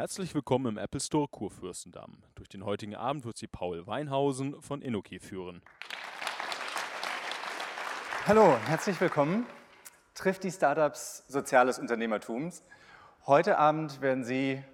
[0.00, 2.22] Herzlich willkommen im Apple Store Kurfürstendamm.
[2.34, 5.60] Durch den heutigen Abend wird Sie Paul Weinhausen von Inoki führen.
[8.26, 9.44] Hallo, herzlich willkommen.
[10.14, 12.62] Trifft die Startups soziales Unternehmertums.
[13.26, 14.64] Heute Abend werden Sie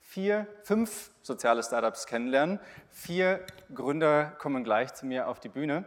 [0.00, 2.58] vier, fünf soziale Startups kennenlernen.
[2.90, 5.84] Vier Gründer kommen gleich zu mir auf die Bühne.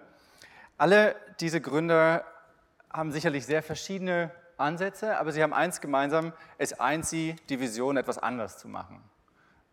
[0.77, 2.23] Alle diese Gründer
[2.89, 7.97] haben sicherlich sehr verschiedene Ansätze, aber sie haben eins gemeinsam, es eint sie, die Vision
[7.97, 9.03] etwas anders zu machen.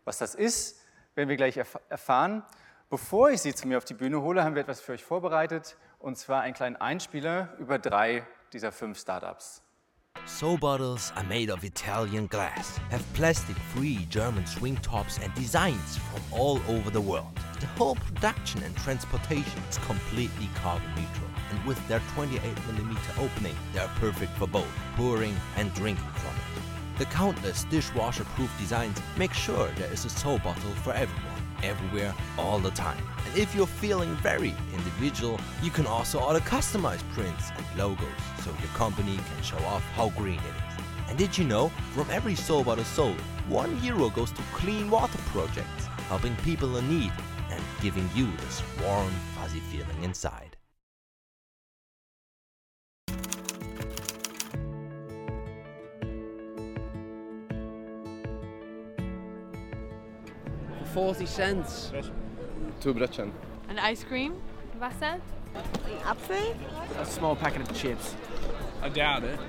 [0.05, 0.81] Was das ist,
[1.15, 2.43] werden wir gleich erf erfahren.
[2.89, 5.77] Bevor ich Sie zu mir auf die Bühne hole, haben wir etwas für euch vorbereitet,
[5.97, 9.62] und zwar einen kleinen Einspieler über drei dieser fünf Startups.
[10.25, 16.21] So bottles are made of Italian glass, have plastic-free German swing tops and designs from
[16.31, 17.37] all over the world.
[17.59, 23.79] The whole production and transportation is completely carbon neutral, and with their 28mm opening, they
[23.79, 26.99] are perfect for both pouring and drinking from it.
[26.99, 31.32] The countless dishwasher-proof designs make sure there is a soul bottle for everyone,
[31.63, 33.03] everywhere, all the time.
[33.25, 38.07] And if you're feeling very individual, you can also order customized prints and logos
[38.43, 41.09] so your company can show off how green it is.
[41.09, 45.17] And did you know, from every soul bottle sold, one euro goes to clean water
[45.27, 47.11] projects, helping people in need
[47.49, 50.52] and giving you this warm, fuzzy feeling inside.
[60.93, 61.91] 40 cents.
[62.81, 63.31] Two Brötchen.
[63.69, 64.33] An ice cream?
[64.79, 65.19] Wasser?
[66.05, 66.55] Apfel?
[66.99, 68.15] A small packet of chips.
[68.83, 69.39] I doubt it.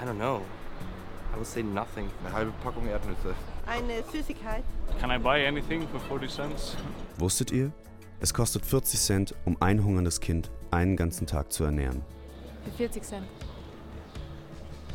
[0.00, 0.42] I don't know.
[1.32, 2.10] I would say nothing.
[2.24, 3.34] Eine halbe Packung Erdnüsse.
[3.66, 4.64] Eine Süßigkeit?
[5.00, 6.76] Can I buy anything for 40 cents?
[7.18, 7.70] Wusstet ihr?
[8.18, 12.02] Es kostet 40 Cent, um ein hungerndes Kind einen ganzen Tag zu ernähren.
[12.64, 13.26] Für 40 Cent.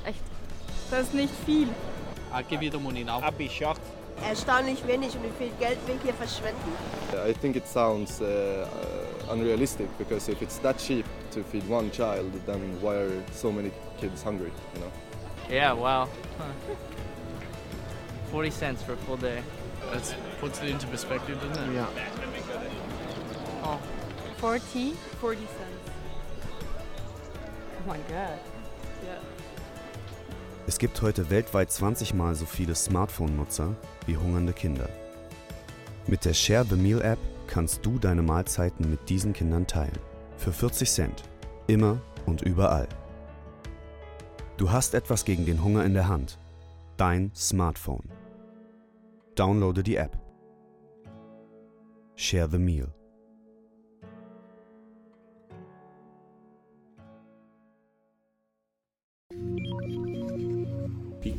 [0.06, 0.22] Echt?
[0.92, 1.70] Das ist nicht viel.
[2.34, 3.22] I'll give you the money now.
[3.22, 3.82] I'd be shocked.
[4.24, 6.72] Erstaunlich wenig und wie viel Geld wir hier verschwenden.
[7.28, 11.92] I think it sounds uh, uh, unrealistic because if it's that cheap to feed one
[11.92, 14.52] child, then why are so many kids hungry?
[14.74, 14.92] You know.
[15.50, 16.08] Yeah, wow.
[18.32, 19.44] 40 cents for a full day.
[19.92, 21.76] That puts it into perspective, doesn't it?
[21.76, 21.88] Yeah.
[23.64, 23.80] Oh.
[24.38, 24.94] 40?
[25.22, 25.50] 40 cents.
[27.80, 28.40] Oh my god.
[30.68, 33.76] Es gibt heute weltweit 20 Mal so viele Smartphone-Nutzer
[34.08, 34.90] wie hungernde Kinder.
[36.08, 40.00] Mit der Share the Meal App kannst du deine Mahlzeiten mit diesen Kindern teilen.
[40.38, 41.24] Für 40 Cent.
[41.68, 42.88] Immer und überall.
[44.58, 46.40] Du hast etwas gegen den Hunger in der Hand.
[46.98, 48.10] Dein Smartphone.
[49.36, 50.18] Downloade die App.
[52.16, 52.92] Share the Meal.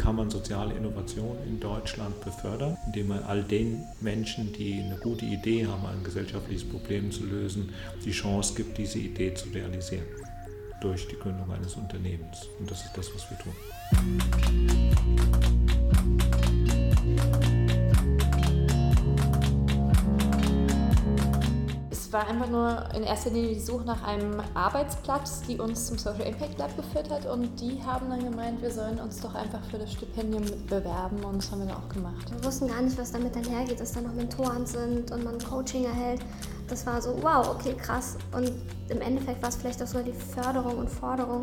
[0.06, 2.76] Kann man soziale Innovation in Deutschland befördern?
[2.86, 7.70] Indem man all den Menschen, die eine gute Idee haben, ein gesellschaftliches Problem zu lösen,
[8.04, 10.06] die Chance gibt, diese Idee zu realisieren.
[10.80, 12.46] Durch die Gründung eines Unternehmens.
[12.60, 13.52] Und das ist das, was wir tun.
[22.16, 26.22] War einfach nur in erster Linie die Suche nach einem Arbeitsplatz, die uns zum Social
[26.22, 27.26] Impact Lab geführt hat.
[27.26, 31.22] Und die haben dann gemeint, wir sollen uns doch einfach für das Stipendium bewerben.
[31.22, 32.30] Und das haben wir dann auch gemacht.
[32.30, 35.84] Wir wussten gar nicht, was damit einhergeht, dass da noch Mentoren sind und man Coaching
[35.84, 36.22] erhält.
[36.68, 38.16] Das war so, wow, okay, krass.
[38.32, 38.50] Und
[38.88, 41.42] im Endeffekt war es vielleicht auch sogar die Förderung und Forderung,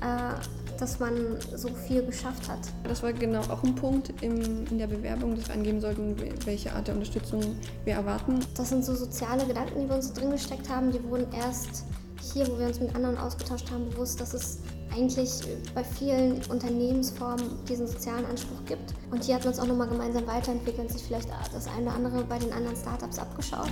[0.00, 2.60] äh, dass man so viel geschafft hat.
[2.84, 6.72] Das war genau auch ein Punkt im, in der Bewerbung, dass wir angeben sollten, welche
[6.72, 7.40] Art der Unterstützung
[7.84, 8.40] wir erwarten.
[8.56, 10.90] Das sind so soziale Gedanken, die wir uns drin gesteckt haben.
[10.90, 11.84] Die wurden erst
[12.32, 14.58] hier, wo wir uns mit anderen ausgetauscht haben, bewusst, dass es
[14.94, 15.30] eigentlich
[15.74, 18.94] bei vielen Unternehmensformen diesen sozialen Anspruch gibt.
[19.10, 21.94] Und hier hat man es auch nochmal gemeinsam weiterentwickelt und sich vielleicht das eine oder
[21.96, 23.70] andere bei den anderen Startups abgeschaut.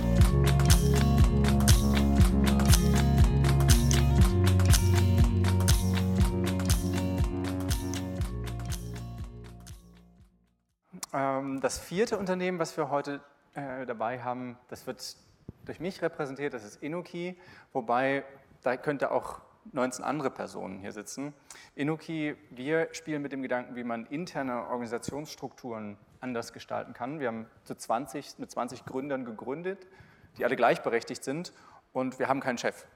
[11.13, 13.21] Das vierte Unternehmen, was wir heute
[13.53, 15.15] äh, dabei haben, das wird
[15.63, 17.39] durch mich repräsentiert, das ist Inoki,
[17.71, 18.25] wobei
[18.63, 19.39] da könnte auch
[19.73, 21.35] 19 andere Personen hier sitzen.
[21.75, 27.19] Inoki, wir spielen mit dem Gedanken, wie man interne Organisationsstrukturen anders gestalten kann.
[27.19, 29.85] Wir haben zu 20, mit 20 Gründern gegründet,
[30.39, 31.53] die alle gleichberechtigt sind
[31.91, 32.87] und wir haben keinen Chef.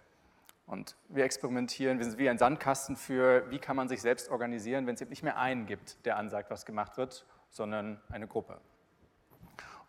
[0.66, 4.88] Und wir experimentieren, wir sind wie ein Sandkasten für, wie kann man sich selbst organisieren,
[4.88, 8.60] wenn es eben nicht mehr einen gibt, der ansagt, was gemacht wird, sondern eine Gruppe.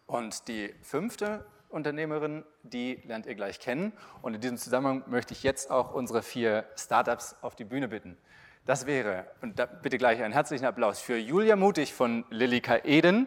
[0.06, 3.93] Und die fünfte Unternehmerin, die lernt ihr gleich kennen.
[4.22, 8.16] Und in diesem Zusammenhang möchte ich jetzt auch unsere vier Startups auf die Bühne bitten.
[8.64, 13.26] Das wäre, und da bitte gleich einen herzlichen Applaus für Julia Mutig von Lilika Eden,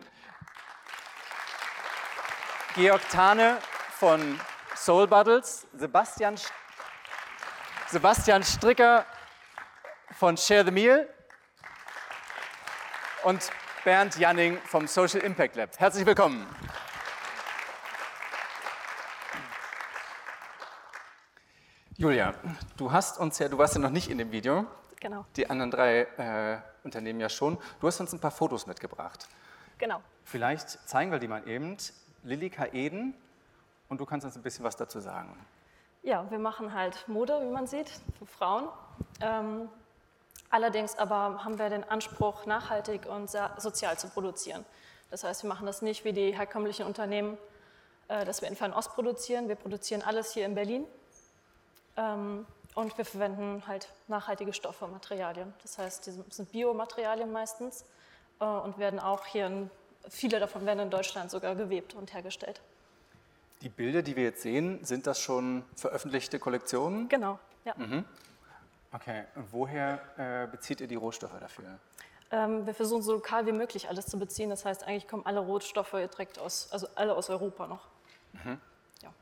[2.76, 3.58] Georg Tane
[3.92, 4.40] von
[4.76, 6.52] Soul Bottles, Sebastian, St-
[7.88, 9.06] Sebastian Stricker
[10.18, 11.08] von Share the Meal
[13.24, 13.52] und
[13.84, 15.80] Bernd Janning vom Social Impact Lab.
[15.80, 16.46] Herzlich willkommen.
[21.98, 22.34] Julia,
[22.78, 24.66] du hast uns ja, du warst ja noch nicht in dem Video,
[25.00, 27.58] Genau, die anderen drei äh, Unternehmen ja schon.
[27.80, 29.28] Du hast uns ein paar Fotos mitgebracht.
[29.78, 30.02] genau.
[30.24, 31.76] Vielleicht zeigen wir die mal eben.
[32.24, 33.16] Lillika Eden
[33.90, 35.36] und du kannst uns ein bisschen was dazu sagen.
[36.04, 38.70] Ja, wir machen halt Mode, wie man sieht, für Frauen.
[39.22, 39.68] Ähm,
[40.52, 44.66] allerdings aber haben wir den Anspruch, nachhaltig und sozial zu produzieren.
[45.10, 47.38] Das heißt, wir machen das nicht wie die herkömmlichen Unternehmen,
[48.08, 49.48] äh, dass wir in Fernost produzieren.
[49.50, 50.86] Wir produzieren alles hier in Berlin.
[51.98, 55.54] Ähm, und wir verwenden halt nachhaltige Stoffe und Materialien.
[55.62, 57.84] Das heißt, die sind- sind Biomaterialien meistens
[58.40, 59.70] äh, und werden auch hier, in,
[60.10, 62.62] viele davon werden in Deutschland sogar gewebt und hergestellt.
[63.62, 67.10] Die Bilder, die wir jetzt sehen, sind das schon veröffentlichte Kollektionen?
[67.10, 67.74] Genau, ja.
[67.76, 68.06] Mhm.
[68.94, 71.80] Okay, und woher äh, bezieht ihr die Rohstoffe dafür?
[72.32, 74.50] Ähm, wir versuchen so lokal wie möglich alles zu beziehen.
[74.50, 77.88] Das heißt, eigentlich kommen alle Rohstoffe direkt aus, also alle aus Europa noch.
[78.34, 78.60] Mhm.
[79.02, 79.14] Ja.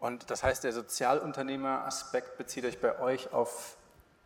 [0.00, 3.76] Und das heißt, der Sozialunternehmer-Aspekt bezieht euch bei euch auf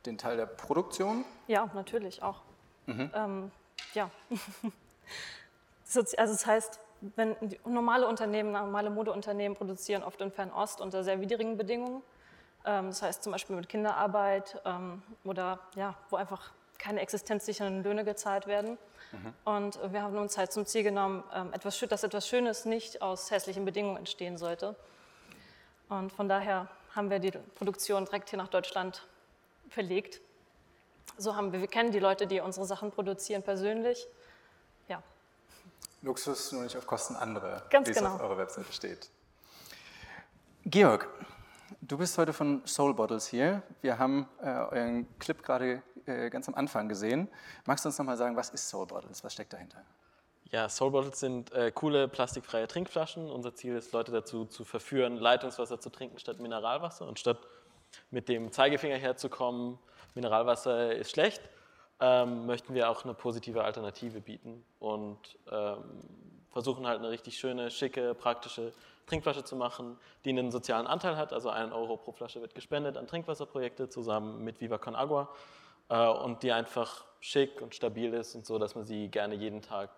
[0.07, 1.25] den Teil der Produktion?
[1.47, 2.43] Ja, natürlich auch.
[2.87, 3.11] Mhm.
[3.15, 3.53] Ähm,
[3.95, 4.11] ja.
[5.91, 7.35] Also das heißt, wenn
[7.65, 12.03] normale Unternehmen, normale Modeunternehmen produzieren oft in Fernost unter sehr widrigen Bedingungen.
[12.69, 18.05] Ähm, das heißt zum Beispiel mit Kinderarbeit ähm, oder ja, wo einfach keine existenzsichernden Löhne
[18.05, 18.79] gezahlt werden.
[19.45, 23.31] Und wir haben uns halt zum Ziel genommen, ähm, etwas, dass etwas Schönes nicht aus
[23.31, 24.77] hässlichen Bedingungen entstehen sollte.
[25.89, 29.07] Und von daher haben wir die Produktion direkt hier nach Deutschland
[29.71, 30.21] verlegt.
[31.17, 34.07] So haben wir, wir kennen die Leute, die unsere Sachen produzieren, persönlich.
[34.89, 35.03] Ja,
[36.03, 38.09] Luxus nur nicht auf Kosten anderer, Ganz wie genau.
[38.09, 39.11] es auf eurer Webseite steht.
[40.67, 41.09] Georg,
[41.81, 43.63] du bist heute von Soul Bottles hier.
[43.81, 47.29] Wir haben äh, euren Clip gerade äh, ganz am Anfang gesehen.
[47.67, 49.25] Magst du uns nochmal sagen, was ist Soul Bottles?
[49.25, 49.83] Was steckt dahinter?
[50.51, 53.31] Ja, Soul Bottles sind äh, coole plastikfreie Trinkflaschen.
[53.31, 57.07] Unser Ziel ist, Leute dazu zu verführen, Leitungswasser zu trinken statt Mineralwasser.
[57.07, 57.39] Und statt
[58.11, 59.79] mit dem Zeigefinger herzukommen,
[60.15, 61.43] Mineralwasser ist schlecht,
[62.01, 65.19] ähm, möchten wir auch eine positive Alternative bieten und
[65.51, 65.83] ähm,
[66.51, 68.73] versuchen halt eine richtig schöne, schicke, praktische
[69.09, 71.33] Trinkflasche zu machen, die einen sozialen Anteil hat.
[71.33, 75.29] Also ein Euro pro Flasche wird gespendet an Trinkwasserprojekte zusammen mit Viva Con Agua
[75.89, 79.63] äh, und die einfach schick und stabil ist und so, dass man sie gerne jeden
[79.63, 79.91] Tag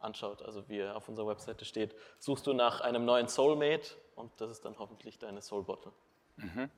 [0.00, 0.42] anschaut.
[0.42, 4.64] Also wie auf unserer Webseite steht, suchst du nach einem neuen Soulmate und das ist
[4.64, 5.92] dann hoffentlich deine Soul Bottle.
[6.36, 6.70] Mhm.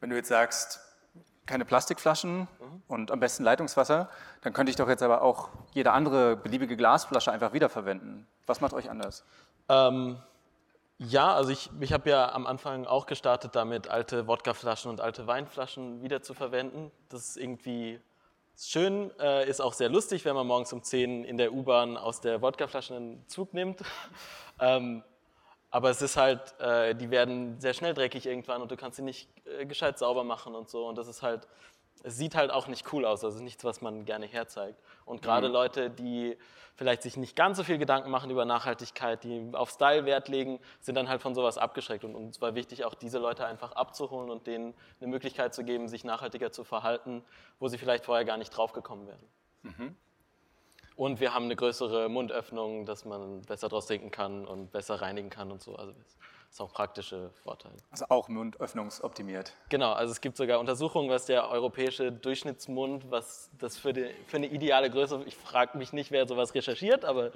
[0.00, 0.80] Wenn du jetzt sagst,
[1.46, 2.48] keine Plastikflaschen
[2.88, 4.08] und am besten Leitungswasser,
[4.42, 8.26] dann könnte ich doch jetzt aber auch jede andere beliebige Glasflasche einfach wiederverwenden.
[8.46, 9.24] Was macht euch anders?
[9.68, 10.18] Ähm,
[11.08, 15.26] ja, also ich, ich habe ja am Anfang auch gestartet damit, alte Wodkaflaschen und alte
[15.26, 16.92] Weinflaschen wieder zu verwenden.
[17.08, 18.00] Das ist irgendwie
[18.56, 22.20] schön, äh, ist auch sehr lustig, wenn man morgens um 10 in der U-Bahn aus
[22.20, 23.82] der Wodkaflasche einen Zug nimmt.
[24.60, 25.02] ähm,
[25.70, 29.02] aber es ist halt, äh, die werden sehr schnell dreckig irgendwann und du kannst sie
[29.02, 30.86] nicht äh, gescheit sauber machen und so.
[30.86, 31.48] Und das ist halt,
[32.02, 33.24] es sieht halt auch nicht cool aus.
[33.24, 34.80] Also nichts, was man gerne herzeigt.
[35.04, 35.52] Und gerade Mhm.
[35.52, 36.36] Leute, die
[36.74, 40.58] vielleicht sich nicht ganz so viel Gedanken machen über Nachhaltigkeit, die auf Style Wert legen,
[40.80, 42.04] sind dann halt von sowas abgeschreckt.
[42.04, 45.88] Und uns war wichtig, auch diese Leute einfach abzuholen und denen eine Möglichkeit zu geben,
[45.88, 47.24] sich nachhaltiger zu verhalten,
[47.58, 49.28] wo sie vielleicht vorher gar nicht drauf gekommen wären.
[49.62, 49.96] Mhm.
[50.96, 55.30] Und wir haben eine größere Mundöffnung, dass man besser draus trinken kann und besser reinigen
[55.30, 55.76] kann und so.
[55.76, 55.94] Also
[56.52, 57.76] ist auch praktische Vorteile.
[57.90, 59.54] Also auch mundöffnungsoptimiert.
[59.70, 64.36] Genau, also es gibt sogar Untersuchungen, was der europäische Durchschnittsmund, was das für, die, für
[64.36, 67.32] eine ideale Größe, ich frage mich nicht, wer sowas recherchiert, aber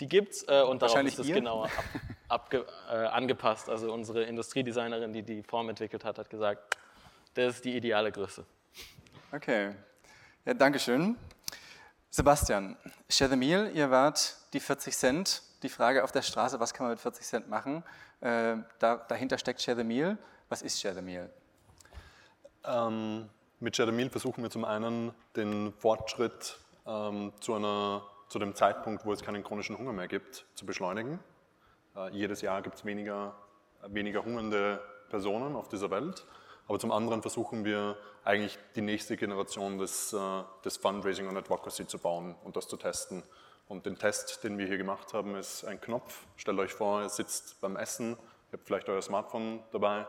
[0.00, 1.84] die gibt's äh, und darauf ist es genauer ab,
[2.28, 3.68] abge, äh, angepasst.
[3.68, 6.78] Also unsere Industriedesignerin, die die Form entwickelt hat, hat gesagt,
[7.34, 8.46] das ist die ideale Größe.
[9.30, 9.74] Okay,
[10.46, 11.18] ja, danke schön.
[12.08, 12.76] Sebastian,
[13.10, 15.42] Share the Meal, ihr wart die 40 Cent.
[15.64, 17.82] Die Frage auf der Straße, was kann man mit 40 Cent machen?
[18.20, 20.18] Äh, da, dahinter steckt Share the Meal.
[20.50, 21.30] Was ist Share the Meal?
[22.66, 23.30] Ähm,
[23.60, 28.54] mit Share the Meal versuchen wir zum einen den Fortschritt ähm, zu, einer, zu dem
[28.54, 31.18] Zeitpunkt, wo es keinen chronischen Hunger mehr gibt, zu beschleunigen.
[31.96, 33.34] Äh, jedes Jahr gibt es weniger,
[33.86, 36.26] weniger hungernde Personen auf dieser Welt.
[36.68, 41.86] Aber zum anderen versuchen wir eigentlich die nächste Generation des, äh, des Fundraising und Advocacy
[41.86, 43.22] zu bauen und das zu testen.
[43.68, 46.26] Und den Test, den wir hier gemacht haben, ist ein Knopf.
[46.36, 50.06] Stellt euch vor, ihr sitzt beim Essen, ihr habt vielleicht euer Smartphone dabei,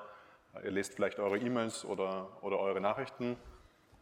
[0.64, 3.38] ihr lest vielleicht eure E-Mails oder, oder eure Nachrichten.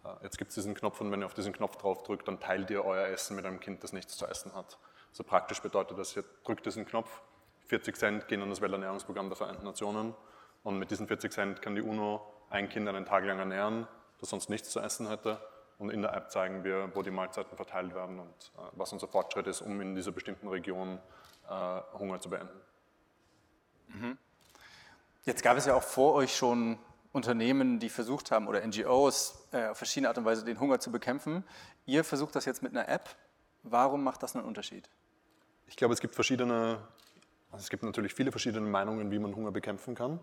[0.04, 2.40] Äh, Jetzt gibt es diesen Knopf und wenn ihr auf diesen Knopf drauf drückt, dann
[2.40, 4.78] teilt ihr euer Essen mit einem Kind, das nichts zu essen hat.
[5.12, 7.22] Also praktisch bedeutet das, ihr drückt diesen Knopf,
[7.68, 10.14] 40 Cent gehen an das Welternährungsprogramm der Vereinten Nationen.
[10.64, 13.88] Und mit diesen 40 Cent kann die UNO ein Kind einen Tag lang ernähren,
[14.20, 15.40] das sonst nichts zu essen hätte.
[15.84, 19.10] Und in der App zeigen wir, wo die Mahlzeiten verteilt werden und äh, was unser
[19.10, 20.98] Fortschritt ist, um in dieser bestimmten Region
[21.50, 22.58] äh, Hunger zu beenden.
[23.90, 24.18] Mhm.
[25.26, 26.80] Jetzt gab es ja auch vor euch schon
[27.12, 30.90] Unternehmen, die versucht haben, oder NGOs, äh, auf verschiedene Art und Weise den Hunger zu
[30.90, 31.44] bekämpfen.
[31.86, 33.10] Ihr versucht das jetzt mit einer App.
[33.64, 34.90] Warum macht das einen Unterschied?
[35.68, 36.80] Ich glaube, es gibt verschiedene,
[37.52, 40.22] also es gibt natürlich viele verschiedene Meinungen, wie man Hunger bekämpfen kann.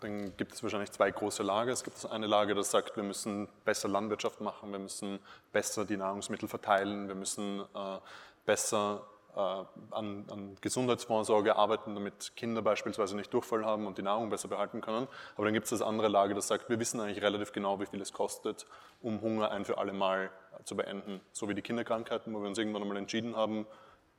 [0.00, 1.72] Dann gibt es wahrscheinlich zwei große Lager.
[1.72, 5.20] Es gibt eine Lage, das sagt, wir müssen besser Landwirtschaft machen, wir müssen
[5.52, 7.98] besser die Nahrungsmittel verteilen, wir müssen äh,
[8.44, 14.28] besser äh, an, an, Gesundheitsvorsorge arbeiten, damit Kinder beispielsweise nicht Durchfall haben und die Nahrung
[14.28, 15.08] besser behalten können.
[15.34, 17.86] Aber dann gibt es das andere Lager, das sagt, wir wissen eigentlich relativ genau, wie
[17.86, 18.66] viel es kostet,
[19.00, 20.30] um Hunger ein für alle Mal
[20.64, 21.20] zu beenden.
[21.32, 23.66] So wie die Kinderkrankheiten, wo wir uns irgendwann einmal entschieden haben,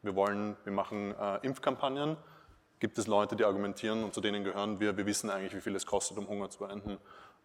[0.02, 2.18] wir wollen, wir machen äh, Impfkampagnen
[2.80, 5.76] gibt es Leute, die argumentieren und zu denen gehören wir, wir wissen eigentlich, wie viel
[5.76, 6.98] es kostet, um Hunger zu beenden.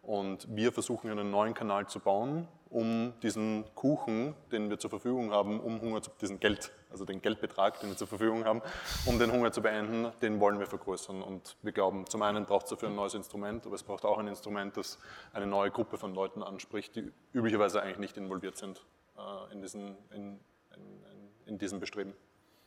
[0.03, 5.31] Und wir versuchen einen neuen Kanal zu bauen, um diesen Kuchen, den wir zur Verfügung
[5.31, 8.61] haben, um Hunger zu, diesen Geld, also den Geldbetrag, den wir zur Verfügung haben,
[9.05, 11.21] um den Hunger zu beenden, den wollen wir vergrößern.
[11.21, 14.17] Und wir glauben, zum einen braucht es dafür ein neues Instrument, aber es braucht auch
[14.17, 14.99] ein Instrument, das
[15.31, 18.83] eine neue Gruppe von Leuten anspricht, die üblicherweise eigentlich nicht involviert sind
[19.17, 20.39] äh, in, diesen, in,
[20.75, 21.01] in,
[21.45, 22.13] in diesem Bestreben.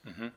[0.05, 0.33] Mhm.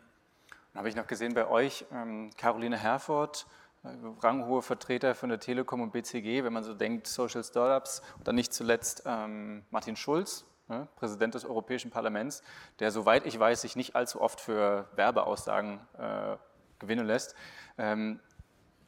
[0.80, 3.48] Habe ich noch gesehen bei euch ähm, Caroline Herford,
[3.84, 3.90] äh,
[4.22, 8.02] ranghohe Vertreter von der Telekom und BCG, wenn man so denkt, Social Startups.
[8.18, 12.44] Und dann nicht zuletzt ähm, Martin Schulz, ne, Präsident des Europäischen Parlaments,
[12.80, 16.38] der, soweit ich weiß, sich nicht allzu oft für Werbeaussagen äh,
[16.80, 17.36] gewinnen lässt.
[17.78, 18.22] Ähm,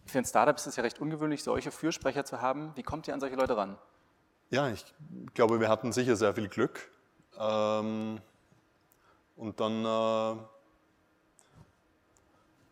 [0.06, 2.72] für ein Startup ist es ja recht ungewöhnlich, solche Fürsprecher zu haben.
[2.76, 3.78] Wie kommt ihr an solche Leute ran?
[4.50, 4.86] Ja, ich
[5.34, 6.90] glaube, wir hatten sicher sehr viel Glück.
[7.38, 8.22] Ähm,
[9.36, 10.42] und dann äh,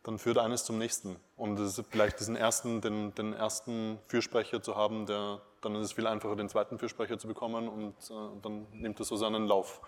[0.04, 1.18] dann führt eines zum nächsten.
[1.36, 5.86] Und es ist vielleicht diesen ersten, den, den, ersten Fürsprecher zu haben, der, dann ist
[5.86, 9.46] es viel einfacher, den zweiten Fürsprecher zu bekommen und äh, dann nimmt es so seinen
[9.46, 9.82] Lauf.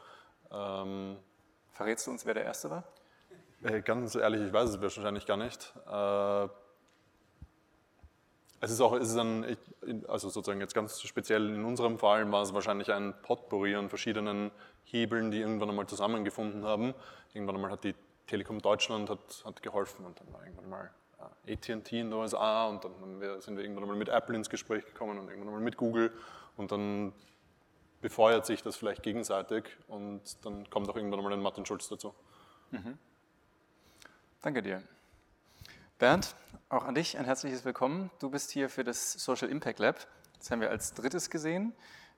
[0.51, 1.17] Ähm,
[1.71, 2.83] Verrätst du uns, wer der Erste war?
[3.63, 5.73] Äh, ganz ehrlich, ich weiß es wahrscheinlich gar nicht.
[5.89, 6.47] Äh,
[8.63, 9.57] es ist auch, es ist ein,
[10.07, 14.51] also sozusagen jetzt ganz speziell in unserem Fall war es wahrscheinlich ein Potpourri an verschiedenen
[14.83, 16.93] Hebeln, die irgendwann einmal zusammengefunden haben.
[17.33, 17.95] Irgendwann einmal hat die
[18.31, 20.91] Telekom Deutschland hat, hat geholfen und dann war irgendwann mal
[21.45, 22.93] äh, AT&T in den USA und dann
[23.41, 26.13] sind wir irgendwann mal mit Apple ins Gespräch gekommen und irgendwann mal mit Google
[26.55, 27.11] und dann
[27.99, 32.15] befeuert sich das vielleicht gegenseitig und dann kommt auch irgendwann mal ein Martin Schulz dazu.
[32.71, 32.97] Mhm.
[34.41, 34.81] Danke dir.
[35.99, 36.33] Bernd,
[36.69, 38.11] auch an dich ein herzliches Willkommen.
[38.19, 40.07] Du bist hier für das Social Impact Lab.
[40.39, 41.73] Das haben wir als drittes gesehen.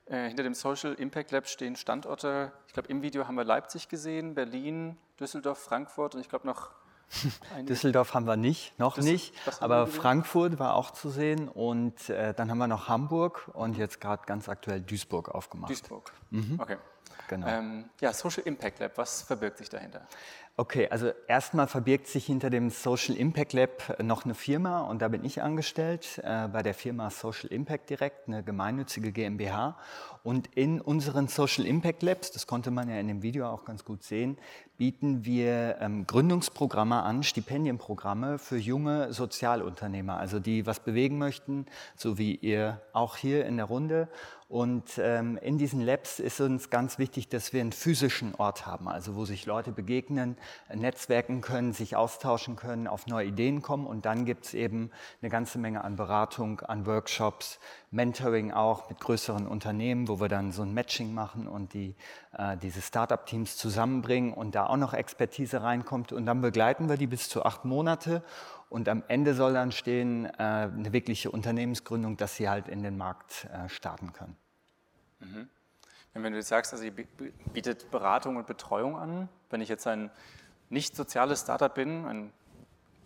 [0.05, 3.89] Äh, hinter dem Social Impact Lab stehen Standorte, ich glaube im Video haben wir Leipzig
[3.89, 6.71] gesehen, Berlin, Düsseldorf, Frankfurt und ich glaube noch
[7.69, 12.33] Düsseldorf haben wir nicht, noch Düssel nicht, aber Frankfurt war auch zu sehen und äh,
[12.33, 15.69] dann haben wir noch Hamburg und jetzt gerade ganz aktuell Duisburg aufgemacht.
[15.69, 16.59] Duisburg, mhm.
[16.59, 16.77] okay.
[17.29, 17.47] Genau.
[17.47, 20.05] Ähm, ja, Social Impact Lab, was verbirgt sich dahinter?
[20.55, 25.07] Okay, also erstmal verbirgt sich hinter dem Social Impact Lab noch eine Firma und da
[25.07, 29.79] bin ich angestellt äh, bei der Firma Social Impact Direct, eine gemeinnützige GmbH.
[30.21, 33.83] Und in unseren Social Impact Labs, das konnte man ja in dem Video auch ganz
[33.83, 34.37] gut sehen,
[34.77, 42.17] bieten wir ähm, Gründungsprogramme an, Stipendienprogramme für junge Sozialunternehmer, also die was bewegen möchten, so
[42.19, 44.07] wie ihr auch hier in der Runde.
[44.49, 48.87] Und ähm, in diesen Labs ist uns ganz wichtig, dass wir einen physischen Ort haben,
[48.87, 50.37] also wo sich Leute begegnen,
[50.73, 53.85] netzwerken können, sich austauschen können, auf neue Ideen kommen.
[53.85, 57.59] Und dann gibt es eben eine ganze Menge an Beratung, an Workshops,
[57.91, 61.95] Mentoring auch mit größeren Unternehmen, wo wir dann so ein Matching machen und die,
[62.37, 66.11] äh, diese Startup-Teams zusammenbringen und da auch noch Expertise reinkommt.
[66.11, 68.23] Und dann begleiten wir die bis zu acht Monate.
[68.69, 72.97] Und am Ende soll dann stehen äh, eine wirkliche Unternehmensgründung, dass sie halt in den
[72.97, 74.35] Markt äh, starten können.
[75.19, 75.49] Mhm.
[76.13, 76.93] Wenn du jetzt sagst, also ihr
[77.53, 80.11] bietet Beratung und Betreuung an, wenn ich jetzt ein
[80.69, 82.31] nicht soziales Startup bin, ein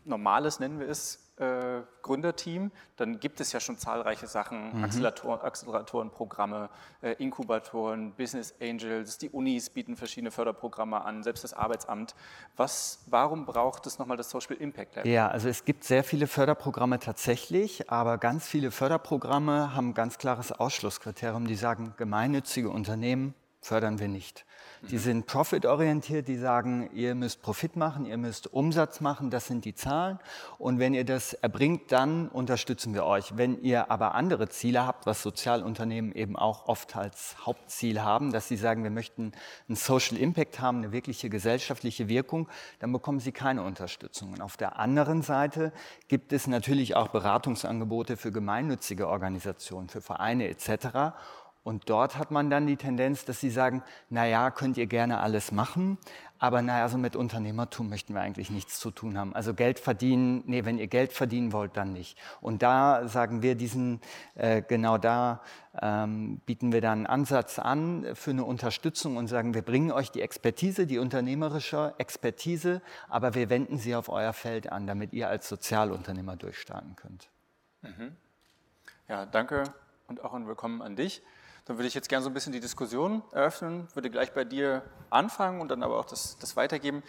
[0.07, 4.83] normales nennen wir es, äh, Gründerteam, dann gibt es ja schon zahlreiche Sachen, mhm.
[4.83, 6.69] Acceleratoren, Acceleratorenprogramme,
[7.01, 12.15] äh, Inkubatoren, Business Angels, die Unis bieten verschiedene Förderprogramme an, selbst das Arbeitsamt.
[12.55, 15.05] Was, warum braucht es nochmal das Social Impact Lab?
[15.05, 20.17] Ja, also es gibt sehr viele Förderprogramme tatsächlich, aber ganz viele Förderprogramme haben ein ganz
[20.17, 24.46] klares Ausschlusskriterium, die sagen, gemeinnützige Unternehmen fördern wir nicht.
[24.83, 29.65] Die sind profitorientiert, die sagen, ihr müsst Profit machen, ihr müsst Umsatz machen, das sind
[29.65, 30.19] die Zahlen.
[30.59, 33.37] Und wenn ihr das erbringt, dann unterstützen wir euch.
[33.37, 38.47] Wenn ihr aber andere Ziele habt, was Sozialunternehmen eben auch oft als Hauptziel haben, dass
[38.47, 39.31] sie sagen, wir möchten
[39.67, 42.47] einen Social Impact haben, eine wirkliche gesellschaftliche Wirkung,
[42.79, 44.33] dann bekommen sie keine Unterstützung.
[44.33, 45.71] Und auf der anderen Seite
[46.07, 51.15] gibt es natürlich auch Beratungsangebote für gemeinnützige Organisationen, für Vereine etc.
[51.67, 55.51] Und dort hat man dann die Tendenz, dass sie sagen, naja, könnt ihr gerne alles
[55.51, 55.97] machen,
[56.39, 59.35] aber naja, also mit Unternehmertum möchten wir eigentlich nichts zu tun haben.
[59.35, 62.17] Also Geld verdienen, nee, wenn ihr Geld verdienen wollt, dann nicht.
[62.39, 63.99] Und da sagen wir diesen,
[64.35, 65.41] äh, genau da
[65.81, 70.09] ähm, bieten wir dann einen Ansatz an für eine Unterstützung und sagen, wir bringen euch
[70.09, 75.27] die Expertise, die unternehmerische Expertise, aber wir wenden sie auf euer Feld an, damit ihr
[75.27, 77.27] als Sozialunternehmer durchstarten könnt.
[77.81, 78.15] Mhm.
[79.09, 79.63] Ja, danke
[80.07, 81.21] und auch ein Willkommen an dich.
[81.67, 84.83] Dann würde ich jetzt gerne so ein bisschen die Diskussion eröffnen, würde gleich bei dir
[85.09, 87.03] anfangen und dann aber auch das, das weitergeben,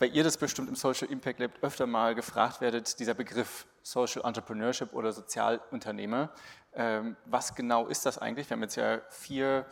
[0.00, 4.22] weil ihr das bestimmt im Social Impact Lab öfter mal gefragt werdet, dieser Begriff Social
[4.24, 6.30] Entrepreneurship oder Sozialunternehmer.
[6.74, 8.50] Ähm, was genau ist das eigentlich?
[8.50, 9.64] Wir haben jetzt ja vier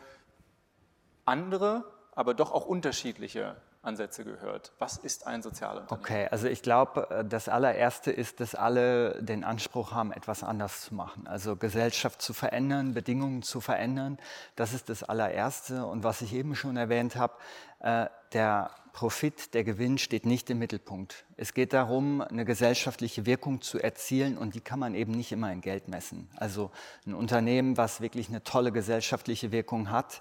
[1.24, 3.56] andere, aber doch auch unterschiedliche
[3.88, 4.72] Ansätze gehört.
[4.78, 6.04] Was ist ein sozialer Unternehmen?
[6.04, 10.82] Okay, also ich glaube, äh, das allererste ist, dass alle den Anspruch haben, etwas anders
[10.82, 11.26] zu machen.
[11.26, 14.18] Also Gesellschaft zu verändern, Bedingungen zu verändern.
[14.56, 15.86] Das ist das allererste.
[15.86, 17.34] Und was ich eben schon erwähnt habe,
[17.80, 21.24] äh, der Profit, der Gewinn steht nicht im Mittelpunkt.
[21.36, 25.52] Es geht darum, eine gesellschaftliche Wirkung zu erzielen und die kann man eben nicht immer
[25.52, 26.28] in Geld messen.
[26.34, 26.72] Also
[27.06, 30.20] ein Unternehmen, was wirklich eine tolle gesellschaftliche Wirkung hat,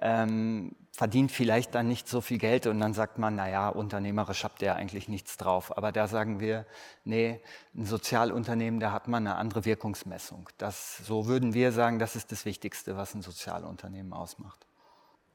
[0.00, 4.60] ähm, verdient vielleicht dann nicht so viel Geld und dann sagt man, naja, unternehmerisch habt
[4.60, 5.76] ihr eigentlich nichts drauf.
[5.78, 6.66] Aber da sagen wir,
[7.04, 7.40] nee,
[7.76, 10.48] ein Sozialunternehmen, da hat man eine andere Wirkungsmessung.
[10.58, 14.66] Das, so würden wir sagen, das ist das Wichtigste, was ein Sozialunternehmen ausmacht.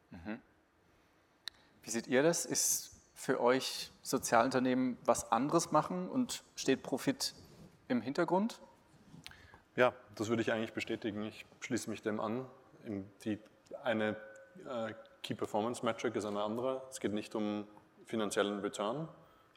[0.10, 0.42] Mhm.
[1.84, 2.46] Wie seht ihr das?
[2.46, 7.34] Ist für euch Sozialunternehmen was anderes machen und steht Profit
[7.88, 8.60] im Hintergrund?
[9.76, 11.24] Ja, das würde ich eigentlich bestätigen.
[11.24, 12.46] Ich schließe mich dem an.
[13.24, 13.40] Die
[13.84, 14.18] eine
[14.68, 16.82] äh, Key Performance Metric ist eine andere.
[16.90, 17.68] Es geht nicht um
[18.06, 19.08] finanziellen Return,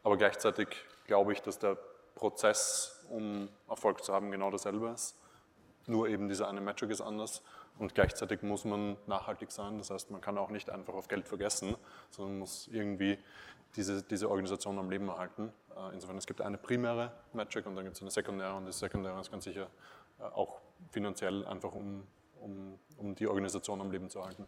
[0.03, 0.69] aber gleichzeitig
[1.07, 1.77] glaube ich, dass der
[2.15, 5.19] Prozess, um Erfolg zu haben, genau dasselbe ist.
[5.87, 7.43] Nur eben diese eine Metric ist anders.
[7.79, 9.79] Und gleichzeitig muss man nachhaltig sein.
[9.79, 11.77] Das heißt, man kann auch nicht einfach auf Geld vergessen,
[12.11, 13.19] sondern muss irgendwie
[13.77, 15.53] diese, diese Organisation am Leben erhalten.
[15.77, 18.73] Äh, insofern, es gibt eine primäre Metric und dann gibt es eine sekundäre und die
[18.73, 19.69] sekundäre ist ganz sicher
[20.21, 20.61] äh, auch
[20.91, 22.07] finanziell einfach, um,
[22.41, 24.47] um, um die Organisation am Leben zu erhalten.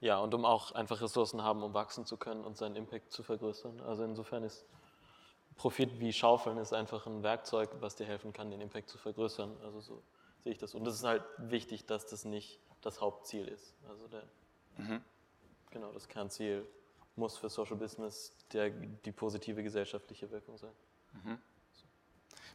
[0.00, 3.22] Ja, und um auch einfach Ressourcen haben, um wachsen zu können und seinen Impact zu
[3.22, 3.80] vergrößern.
[3.80, 4.64] Also insofern ist
[5.56, 9.56] Profit wie Schaufeln ist einfach ein Werkzeug, was dir helfen kann, den Impact zu vergrößern.
[9.64, 10.02] Also so
[10.48, 10.74] sehe ich das.
[10.74, 13.74] Und es ist halt wichtig, dass das nicht das Hauptziel ist.
[13.86, 14.22] Also der,
[14.78, 15.02] mhm.
[15.70, 16.66] genau, das Kernziel
[17.16, 20.72] muss für Social Business der, die positive gesellschaftliche Wirkung sein.
[21.12, 21.38] Mhm.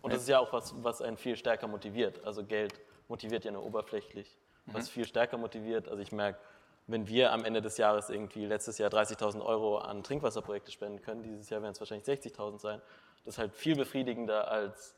[0.01, 2.23] Und das ist ja auch was, was einen viel stärker motiviert.
[2.23, 4.39] Also Geld motiviert ja nur oberflächlich.
[4.65, 4.73] Mhm.
[4.73, 6.39] Was viel stärker motiviert, also ich merke,
[6.87, 11.21] wenn wir am Ende des Jahres irgendwie letztes Jahr 30.000 Euro an Trinkwasserprojekte spenden können,
[11.21, 12.81] dieses Jahr werden es wahrscheinlich 60.000 sein,
[13.23, 14.95] das ist halt viel befriedigender als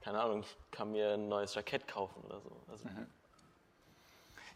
[0.00, 2.50] keine Ahnung, ich kann mir ein neues Jackett kaufen oder so.
[2.70, 3.06] Also mhm.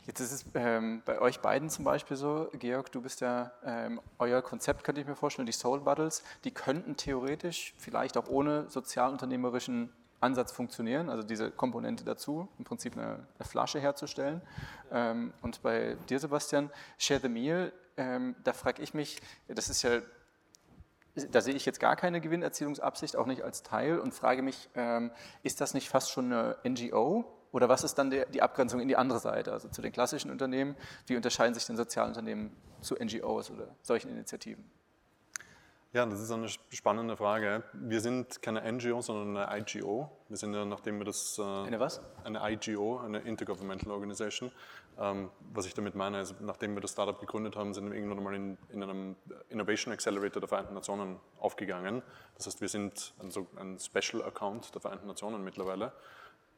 [0.06, 4.00] Jetzt ist es ähm, bei euch beiden zum Beispiel so, Georg, du bist ja, ähm,
[4.18, 8.68] euer Konzept könnte ich mir vorstellen, die Soul Bottles, die könnten theoretisch vielleicht auch ohne
[8.68, 14.40] sozialunternehmerischen Ansatz funktionieren, also diese Komponente dazu, im Prinzip eine, eine Flasche herzustellen.
[14.90, 19.82] Ähm, und bei dir, Sebastian, Share the Meal, ähm, da frage ich mich, das ist
[19.82, 20.00] ja
[21.14, 25.10] da sehe ich jetzt gar keine Gewinnerzielungsabsicht, auch nicht als Teil und frage mich, ähm,
[25.42, 27.24] ist das nicht fast schon eine NGO?
[27.52, 30.74] Oder was ist dann die Abgrenzung in die andere Seite, also zu den klassischen Unternehmen?
[31.06, 34.64] Wie unterscheiden sich denn Sozialunternehmen zu NGOs oder solchen Initiativen?
[35.92, 37.64] Ja, das ist eine spannende Frage.
[37.74, 40.10] Wir sind keine NGO, sondern eine IGO.
[40.30, 41.38] Wir sind ja, nachdem wir das...
[41.38, 42.00] Äh, eine was?
[42.24, 44.50] Eine IGO, eine Intergovernmental Organization.
[44.98, 48.22] Ähm, was ich damit meine, ist, nachdem wir das Startup gegründet haben, sind wir irgendwann
[48.22, 49.16] mal in, in einem
[49.48, 52.02] Innovation Accelerator der Vereinten Nationen aufgegangen.
[52.36, 55.92] Das heißt, wir sind ein, so ein Special Account der Vereinten Nationen mittlerweile.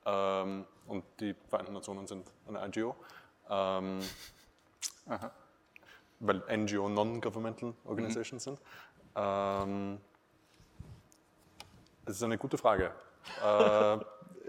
[0.05, 2.97] Ähm, und die Vereinten Nationen sind eine IGO.
[3.49, 4.01] Ähm,
[6.21, 8.51] weil NGO Non-Governmental Organizations mhm.
[8.51, 8.61] sind.
[9.17, 10.01] Ähm,
[12.05, 12.93] das ist eine gute Frage.
[13.45, 13.99] äh,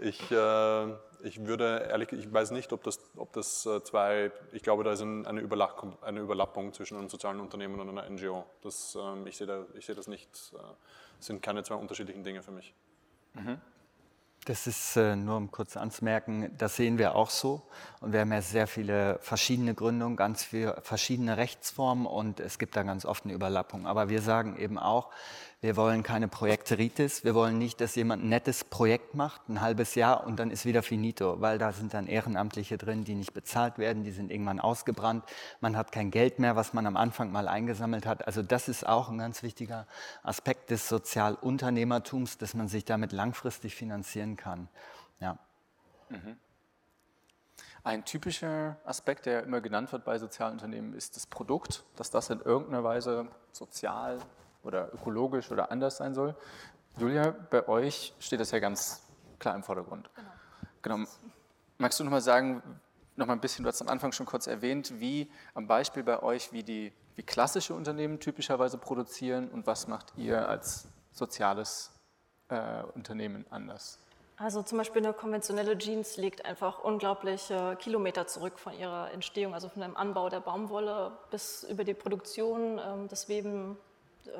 [0.00, 0.92] ich, äh,
[1.26, 4.92] ich würde ehrlich, ich weiß nicht, ob das, ob das äh, zwei, ich glaube, da
[4.92, 8.44] ist eine, Überlappung, eine Überlappung zwischen einem sozialen Unternehmen und einer NGO.
[8.62, 10.58] Das, ähm, ich, sehe da, ich sehe das nicht, äh,
[11.18, 12.74] sind keine zwei unterschiedlichen Dinge für mich.
[13.34, 13.60] Mhm.
[14.44, 17.62] Das ist äh, nur um kurz anzumerken, das sehen wir auch so.
[18.00, 22.76] Und wir haben ja sehr viele verschiedene Gründungen, ganz viele verschiedene Rechtsformen und es gibt
[22.76, 23.88] da ganz oft eine Überlappung.
[23.88, 25.10] Aber wir sagen eben auch,
[25.62, 27.24] wir wollen keine Projekteritis.
[27.24, 30.66] Wir wollen nicht, dass jemand ein nettes Projekt macht, ein halbes Jahr und dann ist
[30.66, 34.60] wieder finito, weil da sind dann Ehrenamtliche drin, die nicht bezahlt werden, die sind irgendwann
[34.60, 35.24] ausgebrannt.
[35.60, 38.26] Man hat kein Geld mehr, was man am Anfang mal eingesammelt hat.
[38.26, 39.86] Also das ist auch ein ganz wichtiger
[40.22, 44.68] Aspekt des Sozialunternehmertums, dass man sich damit langfristig finanzieren kann.
[45.20, 45.38] Ja.
[46.10, 46.36] Mhm.
[47.82, 52.40] Ein typischer Aspekt, der immer genannt wird bei Sozialunternehmen, ist das Produkt, dass das in
[52.40, 54.18] irgendeiner Weise sozial
[54.66, 56.34] oder ökologisch oder anders sein soll.
[56.98, 59.06] Julia, bei euch steht das ja ganz
[59.38, 60.10] klar im Vordergrund.
[60.82, 60.96] Genau.
[60.98, 61.10] genau.
[61.78, 62.62] Magst du noch mal sagen,
[63.16, 66.22] noch mal ein bisschen, du hast am Anfang schon kurz erwähnt, wie am Beispiel bei
[66.22, 71.90] euch, wie die wie klassische Unternehmen typischerweise produzieren und was macht ihr als soziales
[72.48, 73.98] äh, Unternehmen anders?
[74.36, 79.70] Also zum Beispiel eine konventionelle Jeans liegt einfach unglaubliche Kilometer zurück von ihrer Entstehung, also
[79.70, 83.78] von dem Anbau der Baumwolle bis über die Produktion, ähm, das Weben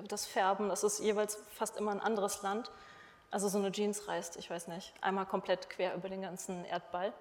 [0.09, 2.70] das Färben, das ist jeweils fast immer ein anderes Land.
[3.31, 7.12] Also so eine Jeans reist, ich weiß nicht, einmal komplett quer über den ganzen Erdball.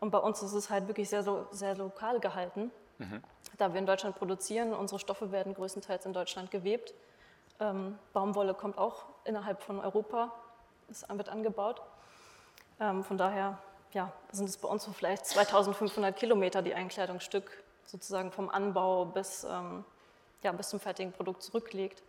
[0.00, 2.70] Und bei uns ist es halt wirklich sehr, sehr lokal gehalten.
[2.98, 3.22] Mhm.
[3.58, 6.94] Da wir in Deutschland produzieren, unsere Stoffe werden größtenteils in Deutschland gewebt.
[7.60, 10.32] Ähm, Baumwolle kommt auch innerhalb von Europa,
[10.90, 11.82] es wird angebaut.
[12.80, 13.58] Ähm, von daher
[13.92, 19.04] ja, sind es bei uns so vielleicht 2500 Kilometer, die ein Kleidungsstück sozusagen vom Anbau
[19.04, 19.84] bis ähm,
[20.44, 22.02] ja, bis zum fertigen Produkt zurücklegt.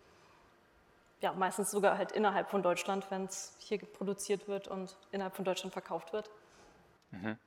[1.21, 5.45] Ja, meistens sogar halt innerhalb von Deutschland, wenn es hier produziert wird und innerhalb von
[5.45, 6.29] Deutschland verkauft wird.
[7.11, 7.37] Mhm.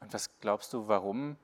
[0.00, 1.36] Und was glaubst du, warum?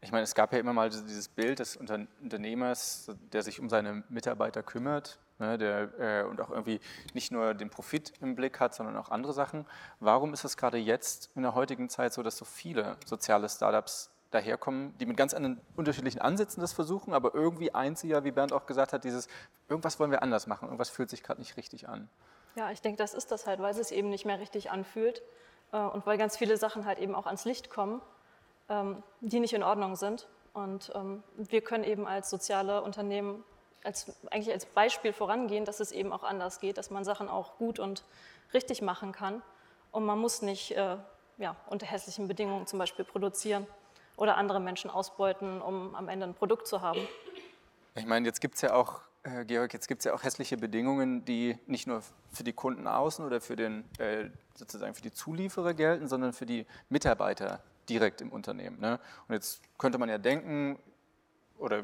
[0.00, 4.02] Ich meine, es gab ja immer mal dieses Bild des Unternehmers, der sich um seine
[4.08, 6.80] Mitarbeiter kümmert ne, der, äh, und auch irgendwie
[7.14, 9.66] nicht nur den Profit im Blick hat, sondern auch andere Sachen.
[10.00, 14.10] Warum ist es gerade jetzt in der heutigen Zeit so, dass so viele soziale Startups
[14.32, 18.66] daherkommen, die mit ganz anderen unterschiedlichen Ansätzen das versuchen, aber irgendwie ja, wie Bernd auch
[18.66, 19.28] gesagt hat, dieses,
[19.68, 22.08] irgendwas wollen wir anders machen, irgendwas fühlt sich gerade nicht richtig an.
[22.56, 25.22] Ja, ich denke, das ist das halt, weil es eben nicht mehr richtig anfühlt
[25.72, 28.02] äh, und weil ganz viele Sachen halt eben auch ans Licht kommen,
[28.68, 30.28] ähm, die nicht in Ordnung sind.
[30.52, 33.42] Und ähm, wir können eben als soziale Unternehmen
[33.84, 37.56] als, eigentlich als Beispiel vorangehen, dass es eben auch anders geht, dass man Sachen auch
[37.56, 38.04] gut und
[38.52, 39.42] richtig machen kann.
[39.90, 40.96] Und man muss nicht äh,
[41.38, 43.66] ja, unter hässlichen Bedingungen zum Beispiel produzieren
[44.22, 47.00] oder andere Menschen ausbeuten, um am Ende ein Produkt zu haben.
[47.96, 50.56] Ich meine, jetzt gibt es ja auch, äh, Georg, jetzt gibt es ja auch hässliche
[50.56, 55.10] Bedingungen, die nicht nur für die Kunden außen oder für den, äh, sozusagen für die
[55.10, 58.78] Zulieferer gelten, sondern für die Mitarbeiter direkt im Unternehmen.
[58.78, 59.00] Ne?
[59.26, 60.78] Und jetzt könnte man ja denken,
[61.58, 61.82] oder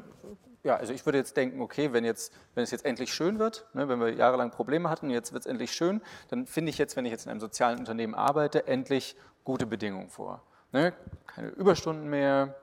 [0.63, 3.65] ja, also ich würde jetzt denken, okay, wenn, jetzt, wenn es jetzt endlich schön wird,
[3.73, 6.95] ne, wenn wir jahrelang Probleme hatten, jetzt wird es endlich schön, dann finde ich jetzt,
[6.95, 10.41] wenn ich jetzt in einem sozialen Unternehmen arbeite, endlich gute Bedingungen vor.
[10.71, 10.93] Ne?
[11.27, 12.55] Keine Überstunden mehr,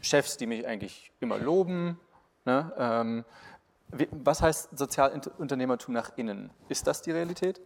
[0.00, 1.98] Chefs, die mich eigentlich immer loben.
[2.44, 2.72] Ne?
[2.76, 3.24] Ähm,
[4.10, 6.50] was heißt Sozialunternehmertum nach innen?
[6.68, 7.60] Ist das die Realität?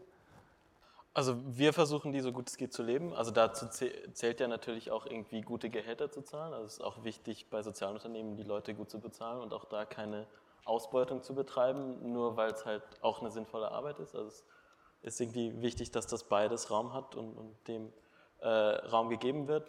[1.14, 3.14] Also wir versuchen die so gut es geht zu leben.
[3.14, 6.52] Also dazu zählt ja natürlich auch irgendwie gute Gehälter zu zahlen.
[6.52, 9.86] Also es ist auch wichtig bei Sozialunternehmen die Leute gut zu bezahlen und auch da
[9.86, 10.26] keine
[10.66, 14.14] Ausbeutung zu betreiben, nur weil es halt auch eine sinnvolle Arbeit ist.
[14.14, 14.44] Also es
[15.02, 17.92] ist irgendwie wichtig, dass das beides Raum hat und, und dem
[18.46, 19.66] äh, Raum gegeben wird.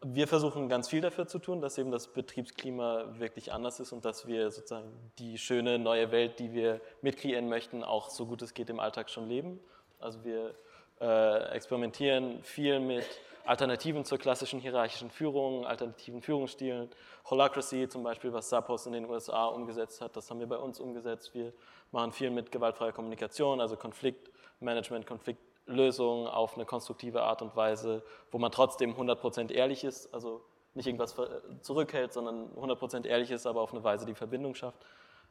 [0.00, 4.04] Wir versuchen ganz viel dafür zu tun, dass eben das Betriebsklima wirklich anders ist und
[4.04, 8.54] dass wir sozusagen die schöne neue Welt, die wir mitkreieren möchten, auch so gut es
[8.54, 9.60] geht im Alltag schon leben.
[10.00, 10.54] Also wir
[11.00, 13.04] äh, experimentieren viel mit
[13.46, 16.90] Alternativen zur klassischen hierarchischen Führung, alternativen Führungsstilen.
[17.28, 20.80] Holacracy zum Beispiel, was Zappos in den USA umgesetzt hat, das haben wir bei uns
[20.80, 21.34] umgesetzt.
[21.34, 21.52] Wir
[21.92, 28.02] machen viel mit gewaltfreier Kommunikation, also Konfliktmanagement, Konflikt Lösung auf eine konstruktive Art und Weise,
[28.30, 30.42] wo man trotzdem 100% ehrlich ist, also
[30.74, 31.14] nicht irgendwas
[31.62, 34.84] zurückhält, sondern 100% ehrlich ist, aber auf eine Weise die Verbindung schafft.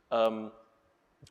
[0.10, 0.52] Ähm,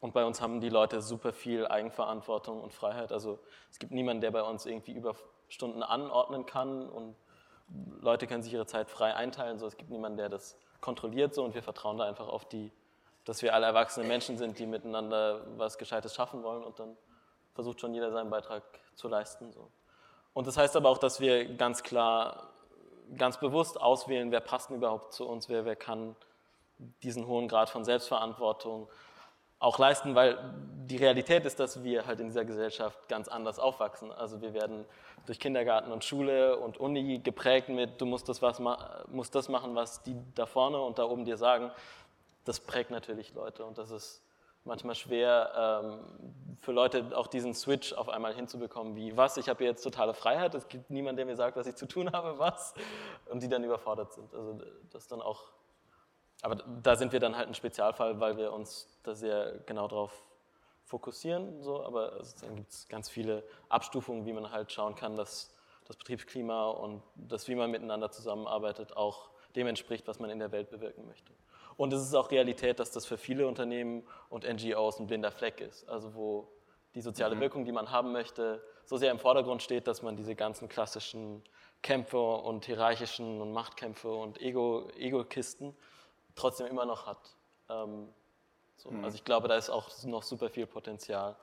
[0.01, 3.13] und bei uns haben die Leute super viel Eigenverantwortung und Freiheit.
[3.13, 3.39] Also
[3.71, 7.15] es gibt niemanden, der bei uns irgendwie Überstunden anordnen kann und
[8.01, 9.59] Leute können sich ihre Zeit frei einteilen.
[9.59, 12.73] So, es gibt niemanden, der das kontrolliert so und wir vertrauen da einfach auf die,
[13.25, 16.97] dass wir alle erwachsene Menschen sind, die miteinander was Gescheites schaffen wollen und dann
[17.55, 18.63] versucht schon jeder seinen Beitrag
[18.95, 19.53] zu leisten.
[19.53, 19.69] So.
[20.35, 22.49] Und das heißt aber auch, dass wir ganz klar,
[23.17, 26.17] ganz bewusst auswählen, wer passt überhaupt zu uns, wer, wer kann
[27.03, 28.89] diesen hohen Grad von Selbstverantwortung
[29.59, 30.39] auch leisten, weil
[30.87, 34.11] die Realität ist, dass wir halt in dieser Gesellschaft ganz anders aufwachsen.
[34.11, 34.85] Also wir werden
[35.27, 38.61] durch Kindergarten und Schule und Uni geprägt mit, du musst das, was,
[39.09, 41.71] musst das machen, was die da vorne und da oben dir sagen.
[42.45, 44.21] Das prägt natürlich Leute und das ist
[44.65, 45.53] manchmal schwer,
[45.85, 50.15] ähm, für Leute auch diesen Switch auf einmal hinzubekommen, wie was, ich habe jetzt totale
[50.15, 52.75] Freiheit, es gibt niemanden, der mir sagt, was ich zu tun habe, was,
[53.31, 54.33] und die dann überfordert sind.
[54.35, 55.43] Also das dann auch,
[56.43, 60.13] aber da sind wir dann halt ein Spezialfall, weil wir uns da sehr genau drauf
[60.85, 65.55] fokussieren, so, aber dann gibt es ganz viele Abstufungen, wie man halt schauen kann, dass
[65.87, 70.53] das Betriebsklima und das, wie man miteinander zusammenarbeitet, auch dem entspricht, was man in der
[70.53, 71.33] Welt bewirken möchte.
[71.77, 75.61] Und es ist auch Realität, dass das für viele Unternehmen und NGOs ein blinder Fleck
[75.61, 75.89] ist.
[75.89, 76.49] Also wo
[76.95, 77.41] die soziale mhm.
[77.41, 81.43] Wirkung, die man haben möchte, so sehr im Vordergrund steht, dass man diese ganzen klassischen
[81.83, 85.77] Kämpfe und hierarchischen und Machtkämpfe und Ego-Kisten Ego
[86.35, 87.37] trotzdem immer noch hat.
[87.69, 88.09] Ähm,
[88.77, 88.91] so.
[88.91, 89.05] mhm.
[89.05, 91.37] Also ich glaube, da ist auch noch super viel Potenzial,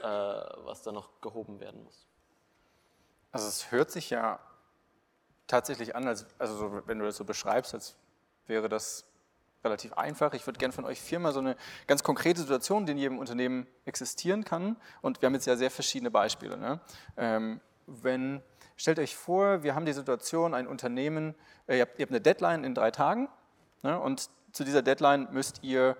[0.00, 2.06] äh, was da noch gehoben werden muss.
[3.30, 4.40] Also es hört sich ja
[5.46, 7.96] tatsächlich an, als, also so, wenn du das so beschreibst, als
[8.46, 9.07] wäre das
[9.64, 10.34] relativ einfach.
[10.34, 13.66] Ich würde gerne von euch viermal so eine ganz konkrete Situation, die in jedem Unternehmen
[13.84, 14.76] existieren kann.
[15.02, 16.56] Und wir haben jetzt ja sehr verschiedene Beispiele.
[16.56, 16.80] Ne?
[17.16, 18.42] Ähm, wenn,
[18.76, 21.34] stellt euch vor, wir haben die Situation, ein Unternehmen,
[21.66, 23.28] äh, ihr, habt, ihr, habt, eine Deadline in drei Tagen
[23.82, 23.98] ne?
[23.98, 25.96] und zu dieser Deadline müsst ihr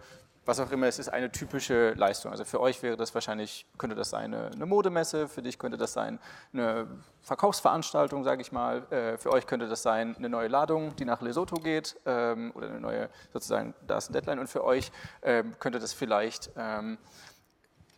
[0.49, 2.33] was auch immer, es ist eine typische Leistung.
[2.33, 5.77] Also für euch wäre das wahrscheinlich, könnte das sein eine, eine Modemesse, für dich könnte
[5.77, 6.19] das sein
[6.55, 6.87] eine
[7.21, 11.21] Verkaufsveranstaltung, sage ich mal, äh, für euch könnte das sein eine neue Ladung, die nach
[11.21, 15.55] Lesotho geht ähm, oder eine neue, sozusagen, da ist ein Deadline und für euch ähm,
[15.59, 16.97] könnte das vielleicht, ähm,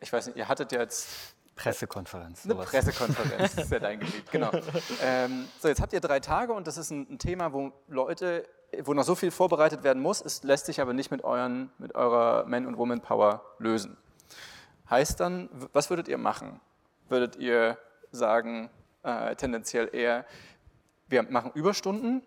[0.00, 1.08] ich weiß nicht, ihr hattet ja jetzt
[1.54, 2.46] Pressekonferenz.
[2.46, 2.70] Eine sowas.
[2.70, 4.50] Pressekonferenz, das ist ja dein Gebiet, genau.
[5.60, 8.48] So, jetzt habt ihr drei Tage und das ist ein, ein Thema, wo Leute
[8.84, 11.94] wo noch so viel vorbereitet werden muss, es lässt sich aber nicht mit, euren, mit
[11.94, 13.96] eurer Man- und Woman-Power lösen.
[14.88, 16.60] Heißt dann, was würdet ihr machen?
[17.08, 17.78] Würdet ihr
[18.12, 18.70] sagen,
[19.02, 20.24] äh, tendenziell eher,
[21.08, 22.22] wir machen Überstunden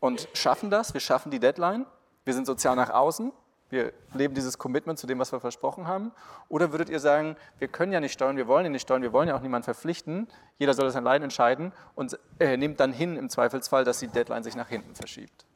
[0.00, 1.86] und schaffen das, wir schaffen die Deadline,
[2.24, 3.32] wir sind sozial nach außen,
[3.70, 6.10] wir leben dieses Commitment zu dem, was wir versprochen haben?
[6.48, 9.12] Oder würdet ihr sagen, wir können ja nicht steuern, wir wollen ja nicht steuern, wir
[9.12, 10.26] wollen ja auch niemanden verpflichten,
[10.58, 14.42] jeder soll das allein entscheiden und äh, nimmt dann hin im Zweifelsfall, dass die Deadline
[14.42, 15.46] sich nach hinten verschiebt?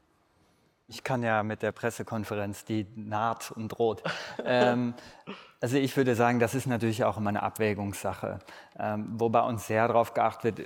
[0.87, 4.03] Ich kann ja mit der Pressekonferenz, die naht und droht.
[4.45, 4.95] ähm,
[5.61, 8.41] also ich würde sagen, das ist natürlich auch immer eine Abwägungssache,
[8.79, 10.61] ähm, wo uns sehr darauf geachtet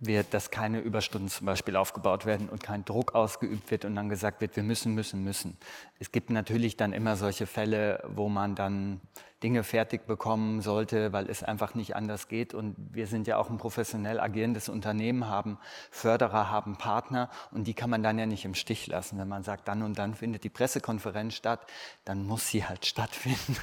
[0.00, 4.08] wird, dass keine Überstunden zum Beispiel aufgebaut werden und kein Druck ausgeübt wird und dann
[4.08, 5.58] gesagt wird, wir müssen, müssen, müssen.
[5.98, 9.00] Es gibt natürlich dann immer solche Fälle, wo man dann
[9.42, 12.54] Dinge fertig bekommen sollte, weil es einfach nicht anders geht.
[12.54, 15.58] Und wir sind ja auch ein professionell agierendes Unternehmen, haben
[15.90, 19.18] Förderer, haben Partner und die kann man dann ja nicht im Stich lassen.
[19.18, 21.60] Wenn man sagt, dann und dann findet die Pressekonferenz statt,
[22.04, 23.56] dann muss sie halt stattfinden.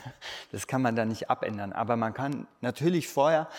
[0.52, 1.74] Das kann man dann nicht abändern.
[1.74, 3.50] Aber man kann natürlich vorher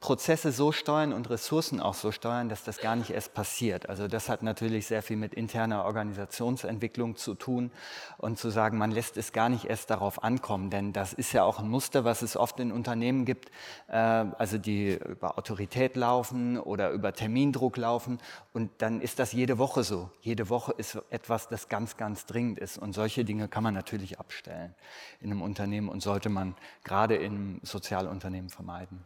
[0.00, 3.88] Prozesse so steuern und Ressourcen auch so steuern, dass das gar nicht erst passiert.
[3.88, 7.70] Also das hat natürlich sehr viel mit interner Organisationsentwicklung zu tun
[8.16, 11.44] und zu sagen, man lässt es gar nicht erst darauf ankommen, denn das ist ja
[11.44, 13.50] auch auch ein Muster, was es oft in Unternehmen gibt,
[13.88, 18.18] äh, also die über Autorität laufen oder über Termindruck laufen.
[18.52, 20.10] Und dann ist das jede Woche so.
[20.20, 22.78] Jede Woche ist etwas, das ganz, ganz dringend ist.
[22.78, 24.74] Und solche Dinge kann man natürlich abstellen
[25.20, 29.04] in einem Unternehmen und sollte man gerade im Sozialunternehmen vermeiden.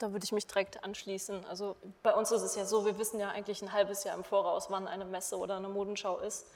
[0.00, 1.46] Da würde ich mich direkt anschließen.
[1.46, 4.24] Also bei uns ist es ja so, wir wissen ja eigentlich ein halbes Jahr im
[4.24, 6.46] Voraus, wann eine Messe oder eine Modenschau ist.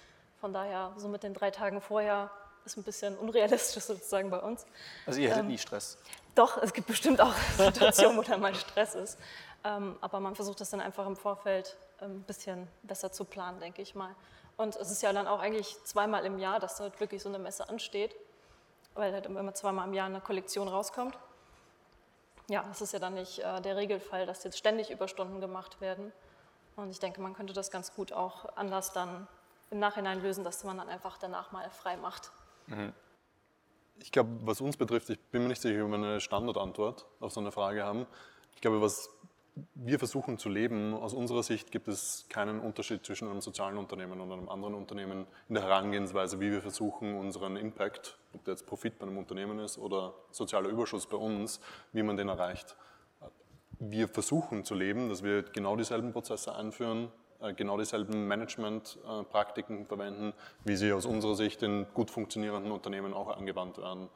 [0.40, 2.30] Von daher, so mit den drei Tagen vorher
[2.68, 4.66] ist ein bisschen unrealistisch sozusagen bei uns.
[5.06, 5.98] Also ihr hättet ähm, nie Stress?
[6.34, 9.18] Doch, es gibt bestimmt auch Situationen, wo da mal Stress ist.
[9.64, 13.58] Ähm, aber man versucht das dann einfach im Vorfeld ein ähm, bisschen besser zu planen,
[13.58, 14.14] denke ich mal.
[14.56, 17.38] Und es ist ja dann auch eigentlich zweimal im Jahr, dass dort wirklich so eine
[17.38, 18.14] Messe ansteht,
[18.94, 21.18] weil halt immer zweimal im Jahr eine Kollektion rauskommt.
[22.48, 26.12] Ja, das ist ja dann nicht äh, der Regelfall, dass jetzt ständig Überstunden gemacht werden.
[26.76, 29.26] Und ich denke, man könnte das ganz gut auch anders dann
[29.70, 32.30] im Nachhinein lösen, dass man dann einfach danach mal frei macht.
[32.68, 32.92] Mhm.
[34.00, 37.32] Ich glaube, was uns betrifft, ich bin mir nicht sicher, ob wir eine Standardantwort auf
[37.32, 38.06] so eine Frage haben.
[38.54, 39.10] Ich glaube, was
[39.74, 44.20] wir versuchen zu leben, aus unserer Sicht gibt es keinen Unterschied zwischen einem sozialen Unternehmen
[44.20, 48.66] und einem anderen Unternehmen in der Herangehensweise, wie wir versuchen, unseren Impact, ob der jetzt
[48.66, 51.60] Profit bei einem Unternehmen ist oder sozialer Überschuss bei uns,
[51.92, 52.76] wie man den erreicht.
[53.80, 57.10] Wir versuchen zu leben, dass wir genau dieselben Prozesse einführen,
[57.56, 60.32] genau dieselben Management-Praktiken verwenden,
[60.64, 64.08] wie sie aus unserer Sicht in gut funktionierenden Unternehmen auch angewandt werden.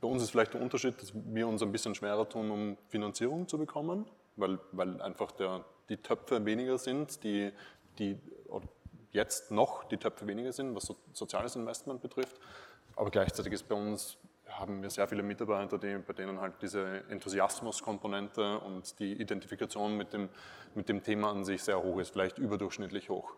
[0.00, 3.48] Bei uns ist vielleicht der Unterschied, dass wir uns ein bisschen schwerer tun, um Finanzierung
[3.48, 4.04] zu bekommen,
[4.36, 7.52] weil, weil einfach der, die Töpfe weniger sind, die,
[7.98, 8.18] die
[9.12, 12.38] jetzt noch die Töpfe weniger sind, was so, soziales Investment betrifft.
[12.96, 14.18] Aber gleichzeitig ist bei uns
[14.58, 20.12] haben wir sehr viele Mitarbeiter, die, bei denen halt diese Enthusiasmuskomponente und die Identifikation mit
[20.12, 20.28] dem,
[20.74, 23.34] mit dem Thema an sich sehr hoch ist, vielleicht überdurchschnittlich hoch.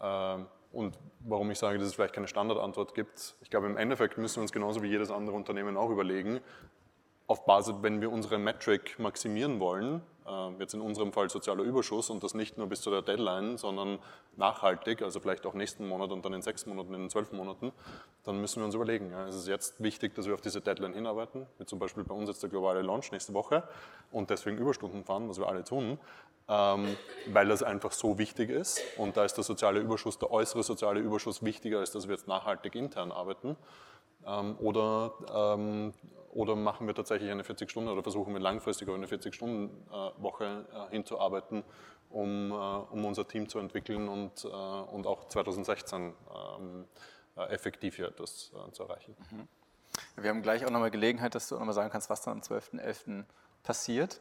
[0.00, 4.18] Ähm, und warum ich sage, dass es vielleicht keine Standardantwort gibt, ich glaube, im Endeffekt
[4.18, 6.40] müssen wir uns genauso wie jedes andere Unternehmen auch überlegen,
[7.26, 12.10] auf Basis, wenn wir unsere Metric maximieren wollen, äh, jetzt in unserem Fall sozialer Überschuss
[12.10, 13.98] und das nicht nur bis zu der Deadline, sondern
[14.36, 17.72] nachhaltig, also vielleicht auch nächsten Monat und dann in sechs Monaten, in zwölf Monaten,
[18.24, 20.94] dann müssen wir uns überlegen, ja, es ist jetzt wichtig, dass wir auf diese Deadline
[20.94, 23.62] hinarbeiten, wie zum Beispiel bei uns jetzt der globale Launch nächste Woche
[24.12, 25.98] und deswegen Überstunden fahren, was wir alle tun,
[26.48, 26.96] ähm,
[27.28, 31.00] weil das einfach so wichtig ist und da ist der soziale Überschuss, der äußere soziale
[31.00, 33.56] Überschuss wichtiger, als dass wir jetzt nachhaltig intern arbeiten.
[34.26, 35.92] Ähm, oder, ähm,
[36.34, 41.62] oder machen wir tatsächlich eine 40-Stunden oder versuchen wir langfristig auf eine 40-Stunden-Woche äh, hinzuarbeiten,
[42.10, 46.12] um, äh, um unser Team zu entwickeln und, äh, und auch 2016
[46.58, 46.84] ähm,
[47.36, 49.16] effektiv hier etwas zu erreichen.
[49.32, 49.48] Mhm.
[50.22, 53.24] Wir haben gleich auch nochmal Gelegenheit, dass du nochmal sagen kannst, was dann am 12.11.
[53.64, 54.20] passiert.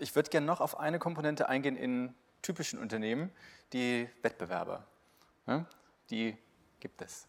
[0.00, 3.30] Ich würde gerne noch auf eine Komponente eingehen in typischen Unternehmen,
[3.72, 4.86] die Wettbewerber.
[6.10, 6.36] Die
[6.78, 7.26] gibt es.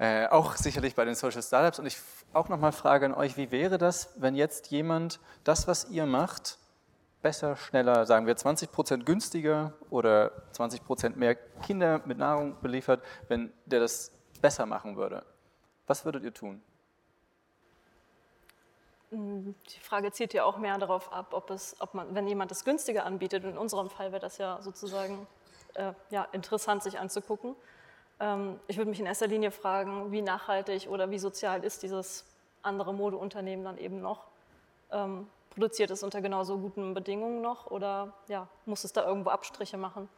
[0.00, 1.78] Äh, auch sicherlich bei den Social Startups.
[1.78, 1.98] Und ich
[2.32, 6.56] auch nochmal frage an euch, wie wäre das, wenn jetzt jemand das, was ihr macht,
[7.20, 13.04] besser, schneller, sagen wir 20 Prozent günstiger oder 20 Prozent mehr Kinder mit Nahrung beliefert,
[13.28, 14.10] wenn der das
[14.40, 15.22] besser machen würde?
[15.86, 16.62] Was würdet ihr tun?
[19.10, 22.50] Hm, die Frage zielt ja auch mehr darauf ab, ob es, ob man, wenn jemand
[22.50, 25.26] das günstiger anbietet, in unserem Fall wäre das ja sozusagen
[25.74, 27.54] äh, ja, interessant, sich anzugucken.
[28.20, 32.24] Ähm, ich würde mich in erster Linie fragen, wie nachhaltig oder wie sozial ist dieses
[32.62, 34.26] andere Modeunternehmen dann eben noch?
[34.92, 39.76] Ähm, produziert es unter genauso guten Bedingungen noch oder ja, muss es da irgendwo Abstriche
[39.76, 40.08] machen?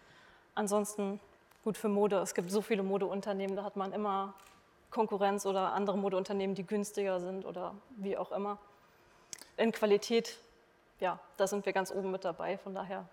[0.55, 1.21] Ansonsten
[1.65, 2.17] gut für Mode.
[2.19, 4.35] Es gibt so viele Modeunternehmen, da hat man immer
[4.91, 8.59] Konkurrenz oder andere Modeunternehmen, die günstiger sind oder wie auch immer.
[9.57, 10.39] In Qualität,
[11.01, 13.07] ja, da sind wir ganz oben mit dabei, von daher.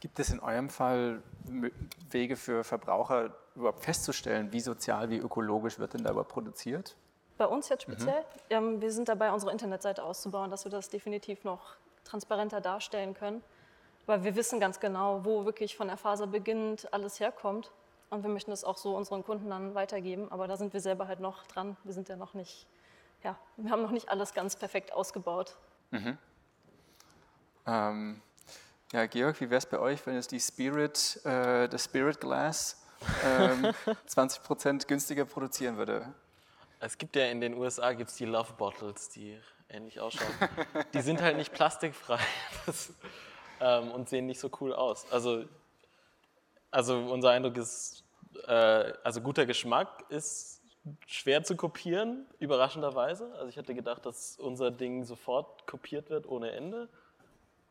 [0.00, 1.22] Gibt es in eurem Fall
[2.10, 6.96] Wege für Verbraucher, überhaupt festzustellen, wie sozial, wie ökologisch wird denn da überhaupt produziert?
[7.36, 8.20] Bei uns jetzt speziell?
[8.20, 8.24] Mhm.
[8.50, 13.42] Ähm, wir sind dabei, unsere Internetseite auszubauen, dass wir das definitiv noch transparenter darstellen können.
[14.06, 17.72] Weil wir wissen ganz genau, wo wirklich von der Phase beginnend alles herkommt.
[18.10, 20.30] Und wir möchten das auch so unseren Kunden dann weitergeben.
[20.30, 21.76] Aber da sind wir selber halt noch dran.
[21.84, 22.66] Wir sind ja noch nicht,
[23.22, 25.56] ja, wir haben noch nicht alles ganz perfekt ausgebaut.
[25.90, 26.18] Mhm.
[27.66, 28.22] Ähm,
[28.92, 32.83] ja, Georg, wie wäre es bei euch, wenn es die Spirit, äh, das Spirit Glass
[33.24, 33.72] ähm,
[34.08, 36.14] 20% günstiger produzieren würde.
[36.80, 40.32] Es gibt ja in den USA gibt's die Love Bottles, die ähnlich ausschauen.
[40.92, 42.18] die sind halt nicht plastikfrei
[42.66, 42.92] das,
[43.60, 45.10] ähm, und sehen nicht so cool aus.
[45.10, 45.44] Also,
[46.70, 48.04] also unser Eindruck ist,
[48.46, 50.60] äh, also guter Geschmack ist
[51.06, 53.32] schwer zu kopieren, überraschenderweise.
[53.34, 56.88] Also ich hätte gedacht, dass unser Ding sofort kopiert wird ohne Ende.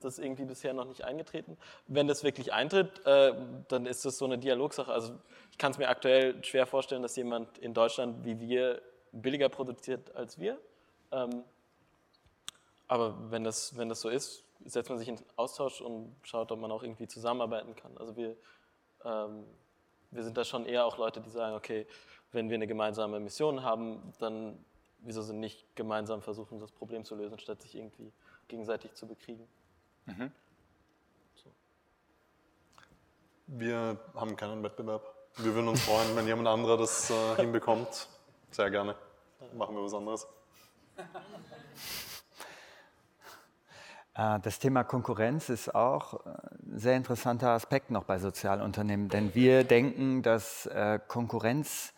[0.03, 1.57] Das ist irgendwie bisher noch nicht eingetreten.
[1.87, 3.33] Wenn das wirklich eintritt, äh,
[3.67, 4.91] dann ist das so eine Dialogsache.
[4.91, 5.13] Also
[5.51, 10.15] ich kann es mir aktuell schwer vorstellen, dass jemand in Deutschland wie wir billiger produziert
[10.15, 10.59] als wir.
[11.11, 11.43] Ähm,
[12.87, 16.59] aber wenn das, wenn das so ist, setzt man sich in Austausch und schaut, ob
[16.59, 17.97] man auch irgendwie zusammenarbeiten kann.
[17.97, 18.35] Also wir,
[19.03, 19.45] ähm,
[20.11, 21.85] wir sind da schon eher auch Leute, die sagen, okay,
[22.31, 24.57] wenn wir eine gemeinsame Mission haben, dann
[25.03, 28.11] wieso sind nicht gemeinsam versuchen, das Problem zu lösen, statt sich irgendwie
[28.47, 29.47] gegenseitig zu bekriegen.
[30.05, 30.31] Mhm.
[31.35, 31.49] So.
[33.47, 35.01] Wir haben keinen Wettbewerb.
[35.37, 38.07] Wir würden uns freuen, wenn jemand anderer das äh, hinbekommt.
[38.51, 38.95] Sehr gerne.
[39.55, 40.27] Machen wir was anderes.
[44.15, 49.63] Äh, das Thema Konkurrenz ist auch ein sehr interessanter Aspekt noch bei Sozialunternehmen, denn wir
[49.63, 51.93] denken, dass äh, Konkurrenz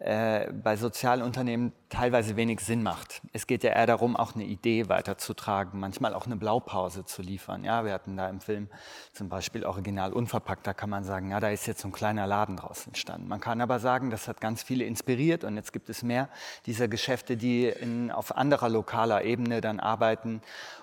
[0.00, 3.20] äh, bei Sozialunternehmen teilweise wenig Sinn macht.
[3.34, 7.64] Es geht ja eher darum, auch eine Idee weiterzutragen, manchmal auch eine Blaupause zu liefern.
[7.64, 8.68] Ja, wir hatten da im Film
[9.12, 12.26] zum Beispiel Original unverpackt, da kann man sagen, ja, da ist jetzt so ein kleiner
[12.26, 13.28] Laden draus entstanden.
[13.28, 16.30] Man kann aber sagen, das hat ganz viele inspiriert und jetzt gibt es mehr
[16.64, 20.40] dieser Geschäfte, die in, auf anderer lokaler Ebene dann arbeiten.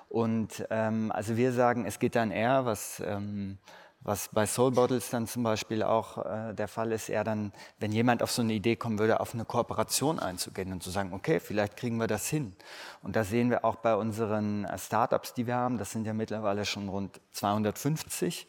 [0.10, 3.58] Und ähm, also wir sagen, es geht dann eher, was ähm,
[4.08, 7.91] was bei Soul Bottles dann zum Beispiel auch äh, der Fall ist, eher dann, wenn
[7.91, 11.41] jemand auf so eine Idee kommen würde, auf eine Kooperation einzugehen und zu sagen, okay,
[11.41, 12.56] vielleicht kriegen wir das hin.
[13.04, 16.13] Und da sehen wir auch bei unseren äh, Startups, die wir haben, das sind ja
[16.13, 18.48] mittlerweile schon rund 250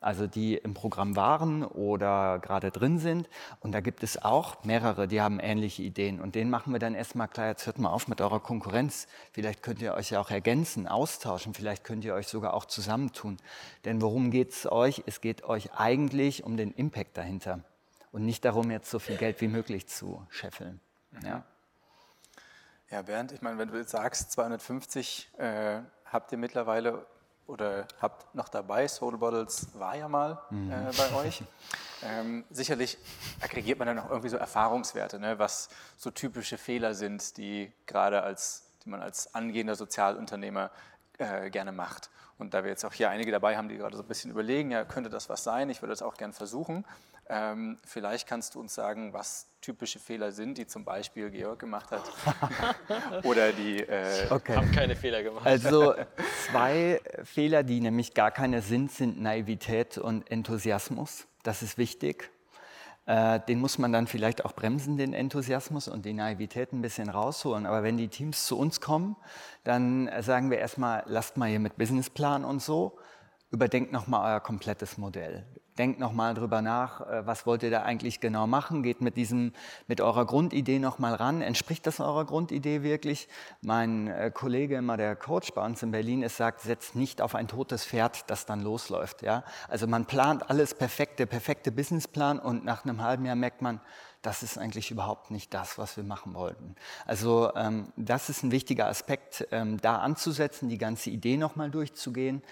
[0.00, 3.28] also die im Programm waren oder gerade drin sind.
[3.60, 6.20] Und da gibt es auch mehrere, die haben ähnliche Ideen.
[6.20, 9.06] Und denen machen wir dann erstmal klar, jetzt hört mal auf mit eurer Konkurrenz.
[9.32, 13.36] Vielleicht könnt ihr euch ja auch ergänzen, austauschen, vielleicht könnt ihr euch sogar auch zusammentun.
[13.84, 15.02] Denn worum geht es euch?
[15.06, 17.60] Es geht euch eigentlich um den Impact dahinter
[18.12, 20.80] und nicht darum, jetzt so viel Geld wie möglich zu scheffeln.
[21.10, 21.26] Mhm.
[21.26, 21.44] Ja.
[22.90, 27.06] Ja, Bernd, ich meine, wenn du jetzt sagst, 250 äh, habt ihr mittlerweile
[27.52, 28.88] oder habt noch dabei.
[28.88, 30.72] Soul Bottles war ja mal mhm.
[30.72, 31.42] äh, bei euch.
[32.04, 32.98] Ähm, sicherlich
[33.40, 38.24] aggregiert man dann auch irgendwie so Erfahrungswerte, ne, was so typische Fehler sind, die gerade
[38.24, 40.70] als die man als angehender Sozialunternehmer
[41.22, 42.10] äh, gerne macht.
[42.38, 44.70] Und da wir jetzt auch hier einige dabei haben, die gerade so ein bisschen überlegen,
[44.70, 45.70] ja, könnte das was sein?
[45.70, 46.84] Ich würde das auch gerne versuchen.
[47.28, 51.90] Ähm, vielleicht kannst du uns sagen, was typische Fehler sind, die zum Beispiel Georg gemacht
[51.90, 52.02] hat.
[53.24, 53.80] Oder die.
[53.80, 54.56] Äh okay.
[54.56, 55.46] Haben keine Fehler gemacht.
[55.46, 55.94] Also
[56.50, 61.26] zwei Fehler, die nämlich gar keine sind, sind Naivität und Enthusiasmus.
[61.44, 62.30] Das ist wichtig.
[63.06, 67.08] Äh, den muss man dann vielleicht auch bremsen, den Enthusiasmus und die Naivität ein bisschen
[67.08, 67.66] rausholen.
[67.66, 69.16] Aber wenn die Teams zu uns kommen,
[69.64, 72.98] dann sagen wir erstmal, lasst mal hier mit Businessplan und so,
[73.50, 75.46] überdenkt nochmal euer komplettes Modell
[75.78, 79.52] denkt nochmal drüber nach, äh, was wollt ihr da eigentlich genau machen, geht mit, diesem,
[79.86, 83.28] mit eurer Grundidee nochmal ran, entspricht das eurer Grundidee wirklich?
[83.60, 87.34] Mein äh, Kollege, immer der Coach bei uns in Berlin ist, sagt, setzt nicht auf
[87.34, 89.22] ein totes Pferd, das dann losläuft.
[89.22, 89.44] Ja?
[89.68, 93.80] Also man plant alles perfekt, der perfekte Businessplan und nach einem halben Jahr merkt man,
[94.22, 96.76] das ist eigentlich überhaupt nicht das, was wir machen wollten.
[97.06, 102.42] Also ähm, das ist ein wichtiger Aspekt, ähm, da anzusetzen, die ganze Idee nochmal durchzugehen,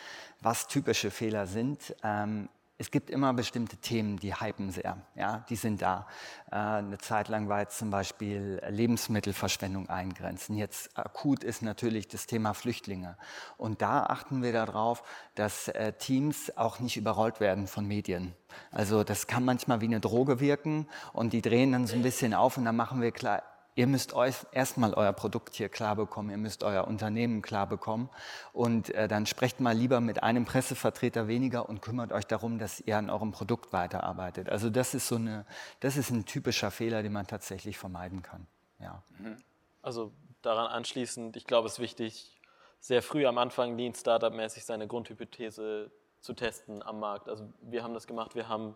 [0.40, 1.94] was typische Fehler sind.
[2.02, 2.48] Ähm,
[2.80, 4.96] es gibt immer bestimmte Themen, die hypen sehr.
[5.14, 6.06] Ja, die sind da.
[6.50, 10.56] Äh, eine Zeit lang war jetzt zum Beispiel Lebensmittelverschwendung eingrenzen.
[10.56, 13.18] Jetzt akut ist natürlich das Thema Flüchtlinge.
[13.58, 15.02] Und da achten wir darauf,
[15.34, 18.34] dass äh, Teams auch nicht überrollt werden von Medien.
[18.70, 22.32] Also das kann manchmal wie eine Droge wirken und die drehen dann so ein bisschen
[22.32, 23.42] auf und dann machen wir klar,
[23.76, 28.10] Ihr müsst euch erstmal euer Produkt hier klar bekommen, ihr müsst euer Unternehmen klar bekommen
[28.52, 32.80] und äh, dann sprecht mal lieber mit einem Pressevertreter weniger und kümmert euch darum, dass
[32.80, 34.48] ihr an eurem Produkt weiterarbeitet.
[34.48, 35.46] Also das ist so eine,
[35.80, 38.46] das ist ein typischer Fehler, den man tatsächlich vermeiden kann.
[38.80, 39.02] Ja.
[39.18, 39.36] Mhm.
[39.82, 40.12] Also
[40.42, 42.40] daran anschließend, ich glaube, es ist wichtig,
[42.80, 45.90] sehr früh am Anfang Lean Startup-mäßig seine Grundhypothese
[46.20, 47.28] zu testen am Markt.
[47.28, 48.74] Also wir haben das gemacht, wir haben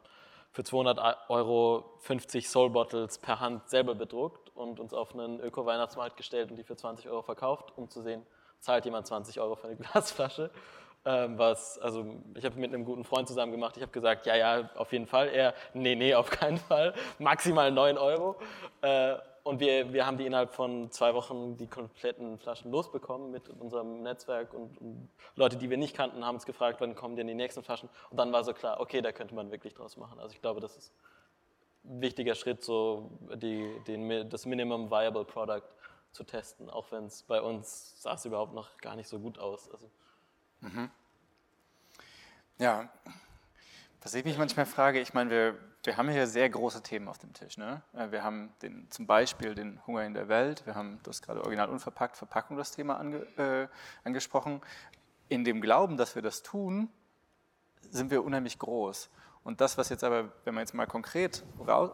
[0.52, 6.16] für 200 Euro 50 Soul Bottles per Hand selber bedruckt und uns auf einen Öko-Weihnachtsmarkt
[6.16, 8.24] gestellt und die für 20 Euro verkauft, um zu sehen,
[8.60, 10.50] zahlt jemand 20 Euro für eine Glasflasche.
[11.06, 13.76] Ähm, was, also ich habe mit einem guten Freund zusammen gemacht.
[13.76, 15.28] Ich habe gesagt, ja, ja, auf jeden Fall.
[15.28, 16.94] Er, nee, nee, auf keinen Fall.
[17.18, 18.36] Maximal 9 Euro.
[18.80, 23.50] Äh, und wir, wir haben die innerhalb von zwei Wochen die kompletten Flaschen losbekommen mit
[23.60, 27.26] unserem Netzwerk und, und, Leute, die wir nicht kannten, haben uns gefragt, wann kommen denn
[27.26, 27.90] die nächsten Flaschen?
[28.08, 30.18] Und dann war so klar, okay, da könnte man wirklich draus machen.
[30.18, 30.94] Also ich glaube, das ist
[31.84, 35.62] wichtiger Schritt, so die, den, das Minimum Viable Product
[36.12, 39.38] zu testen, auch wenn es bei uns sah es überhaupt noch gar nicht so gut
[39.38, 39.70] aus.
[39.70, 39.90] Also.
[40.60, 40.90] Mhm.
[42.58, 42.88] Ja,
[44.02, 47.18] was ich mich manchmal frage, ich meine, wir wir haben hier sehr große Themen auf
[47.18, 47.58] dem Tisch.
[47.58, 47.82] Ne?
[47.92, 51.42] Äh, wir haben den, zum Beispiel den Hunger in der Welt, wir haben das gerade
[51.42, 53.68] original unverpackt, Verpackung das Thema ange, äh,
[54.02, 54.60] angesprochen.
[55.28, 56.88] In dem Glauben, dass wir das tun,
[57.90, 59.10] sind wir unheimlich groß.
[59.44, 61.44] Und das, was jetzt aber, wenn man jetzt mal konkret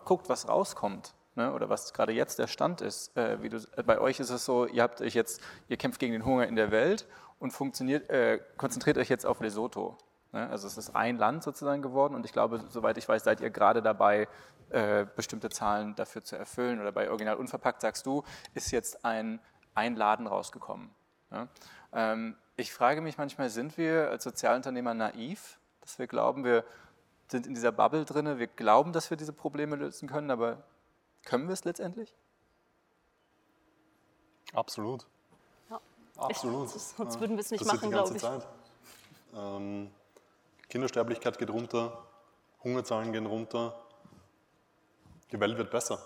[0.04, 3.82] guckt, was rauskommt, ne, oder was gerade jetzt der Stand ist, äh, wie du, äh,
[3.82, 6.56] bei euch ist es so, ihr habt euch jetzt, ihr kämpft gegen den Hunger in
[6.56, 7.06] der Welt
[7.38, 9.98] und äh, konzentriert euch jetzt auf Lesotho.
[10.32, 10.48] Ne?
[10.48, 13.50] Also es ist ein Land sozusagen geworden und ich glaube, soweit ich weiß, seid ihr
[13.50, 14.28] gerade dabei,
[14.70, 16.80] äh, bestimmte Zahlen dafür zu erfüllen.
[16.80, 18.22] Oder bei Original Unverpackt sagst du,
[18.54, 19.40] ist jetzt ein,
[19.74, 20.90] ein Laden rausgekommen.
[21.92, 26.64] Ähm, ich frage mich manchmal, sind wir als Sozialunternehmer naiv, dass wir glauben, wir
[27.30, 30.62] sind in dieser Bubble drin, wir glauben, dass wir diese Probleme lösen können, aber
[31.24, 32.14] können wir es letztendlich?
[34.52, 35.06] Absolut.
[35.68, 35.80] Ja.
[36.16, 36.74] Absolut.
[36.74, 38.22] Ich, sonst würden wir es nicht das machen, glaube ich.
[38.22, 38.46] Zeit.
[39.34, 39.90] Ähm,
[40.68, 42.04] Kindersterblichkeit geht runter,
[42.64, 43.80] Hungerzahlen gehen runter.
[45.30, 46.04] Die Welt wird besser.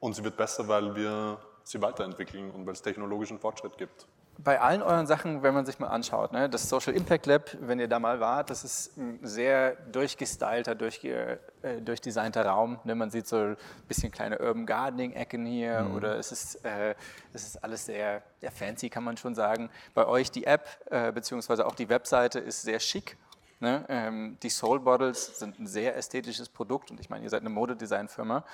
[0.00, 4.06] Und sie wird besser, weil wir sie weiterentwickeln und weil es technologischen Fortschritt gibt
[4.38, 7.78] bei allen euren Sachen, wenn man sich mal anschaut, ne, das Social Impact Lab, wenn
[7.78, 12.78] ihr da mal wart, das ist ein sehr durchgestylter, durchge, äh, durchdesignter Raum.
[12.84, 13.56] Ne, man sieht so ein
[13.88, 15.94] bisschen kleine Urban Gardening-Ecken hier mhm.
[15.94, 16.94] oder es ist, äh,
[17.32, 19.70] es ist alles sehr, sehr fancy, kann man schon sagen.
[19.94, 23.16] Bei euch die App äh, beziehungsweise auch die Webseite ist sehr schick.
[23.58, 23.86] Ne?
[23.88, 27.50] Ähm, die Soul Bottles sind ein sehr ästhetisches Produkt und ich meine, ihr seid eine
[27.50, 28.44] Modedesign-Firma.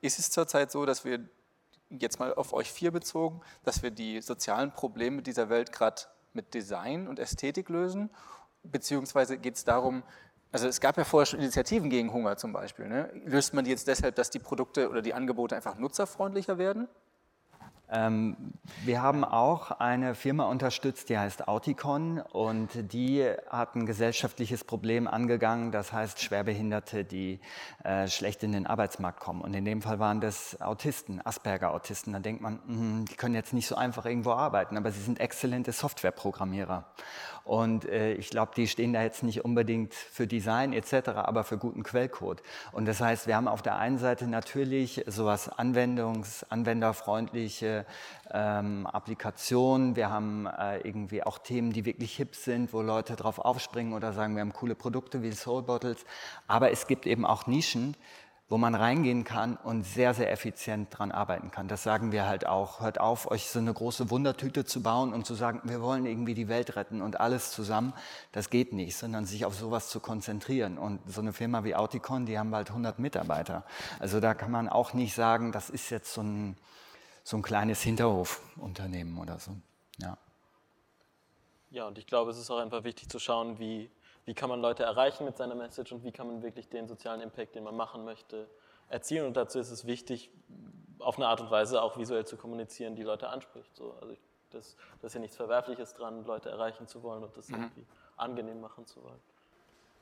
[0.00, 1.18] Ist es zurzeit so, dass wir
[1.90, 6.54] jetzt mal auf euch vier bezogen, dass wir die sozialen Probleme dieser Welt gerade mit
[6.54, 8.10] Design und Ästhetik lösen?
[8.62, 10.02] Beziehungsweise geht es darum,
[10.52, 12.88] also es gab ja vorher schon Initiativen gegen Hunger zum Beispiel.
[12.88, 13.10] Ne?
[13.24, 16.88] Löst man die jetzt deshalb, dass die Produkte oder die Angebote einfach nutzerfreundlicher werden?
[17.88, 18.36] Ähm,
[18.84, 25.06] wir haben auch eine Firma unterstützt, die heißt Auticon und die hat ein gesellschaftliches Problem
[25.06, 27.38] angegangen, das heißt Schwerbehinderte, die
[27.84, 29.40] äh, schlecht in den Arbeitsmarkt kommen.
[29.40, 32.12] Und in dem Fall waren das Autisten, Asperger-Autisten.
[32.12, 35.20] Da denkt man, mh, die können jetzt nicht so einfach irgendwo arbeiten, aber sie sind
[35.20, 36.84] exzellente Softwareprogrammierer.
[37.44, 41.58] Und äh, ich glaube, die stehen da jetzt nicht unbedingt für Design etc., aber für
[41.58, 42.42] guten Quellcode.
[42.72, 47.75] Und das heißt, wir haben auf der einen Seite natürlich sowas Anwendungs-, anwenderfreundliche
[48.32, 53.38] ähm, Applikationen, wir haben äh, irgendwie auch Themen, die wirklich hip sind, wo Leute drauf
[53.38, 56.04] aufspringen oder sagen, wir haben coole Produkte wie Soul Bottles.
[56.46, 57.96] Aber es gibt eben auch Nischen,
[58.48, 61.66] wo man reingehen kann und sehr, sehr effizient dran arbeiten kann.
[61.66, 62.80] Das sagen wir halt auch.
[62.80, 66.34] Hört auf, euch so eine große Wundertüte zu bauen und zu sagen, wir wollen irgendwie
[66.34, 67.92] die Welt retten und alles zusammen.
[68.30, 70.78] Das geht nicht, sondern sich auf sowas zu konzentrieren.
[70.78, 73.64] Und so eine Firma wie Auticon, die haben bald 100 Mitarbeiter.
[73.98, 76.56] Also da kann man auch nicht sagen, das ist jetzt so ein,
[77.26, 79.50] so ein kleines Hinterhofunternehmen oder so.
[79.98, 80.16] Ja.
[81.70, 83.90] Ja, und ich glaube, es ist auch einfach wichtig zu schauen, wie
[84.26, 87.20] wie kann man Leute erreichen mit seiner Message und wie kann man wirklich den sozialen
[87.20, 88.48] Impact, den man machen möchte,
[88.88, 89.24] erzielen.
[89.24, 90.30] Und dazu ist es wichtig,
[90.98, 93.74] auf eine Art und Weise auch visuell zu kommunizieren, die Leute anspricht.
[93.76, 94.20] So, also ich,
[94.50, 97.54] das, das ist ja nichts Verwerfliches dran, Leute erreichen zu wollen und das mhm.
[97.54, 99.20] irgendwie angenehm machen zu wollen.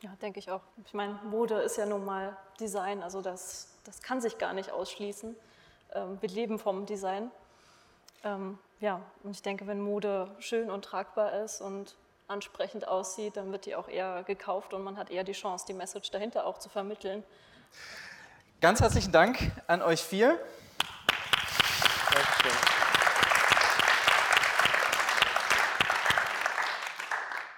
[0.01, 0.63] Ja, denke ich auch.
[0.87, 4.71] Ich meine, Mode ist ja nun mal Design, also das, das kann sich gar nicht
[4.71, 5.37] ausschließen.
[5.95, 7.31] Ähm, wir leben vom Design.
[8.25, 11.95] Ähm, ja, und ich denke, wenn Mode schön und tragbar ist und
[12.27, 15.75] ansprechend aussieht, dann wird die auch eher gekauft und man hat eher die Chance, die
[15.75, 17.23] Message dahinter auch zu vermitteln.
[18.61, 20.39] Ganz herzlichen Dank an euch vier.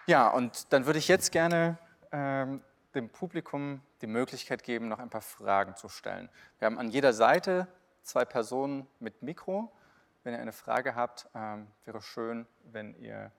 [0.07, 1.79] Ja, und dann würde ich jetzt gerne
[2.13, 2.63] ähm,
[2.95, 6.29] dem Publikum die Möglichkeit geben, noch ein paar Fragen zu stellen.
[6.59, 7.67] Wir haben an jeder Seite
[8.07, 9.71] zwei Personen mit Mikro.
[10.25, 13.31] Wenn ihr eine Frage habt, ähm, wäre schön, wenn ihr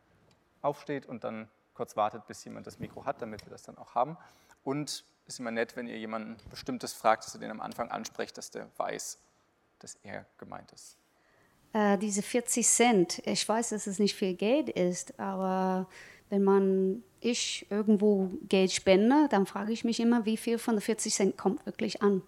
[0.62, 3.96] aufsteht und dann kurz wartet, bis jemand das Mikro hat, damit wir das dann auch
[3.96, 4.18] haben.
[4.64, 7.90] Und es ist immer nett, wenn ihr jemanden Bestimmtes fragt, dass ihr den am Anfang
[7.90, 9.20] ansprecht, dass der weiß,
[9.80, 10.98] dass er gemeint ist.
[11.74, 15.88] Äh, diese 40 Cent, ich weiß, dass es nicht viel Geld ist, aber
[16.30, 20.82] wenn man ich irgendwo Geld spende, dann frage ich mich immer, wie viel von den
[20.82, 22.22] 40 Cent kommt wirklich an.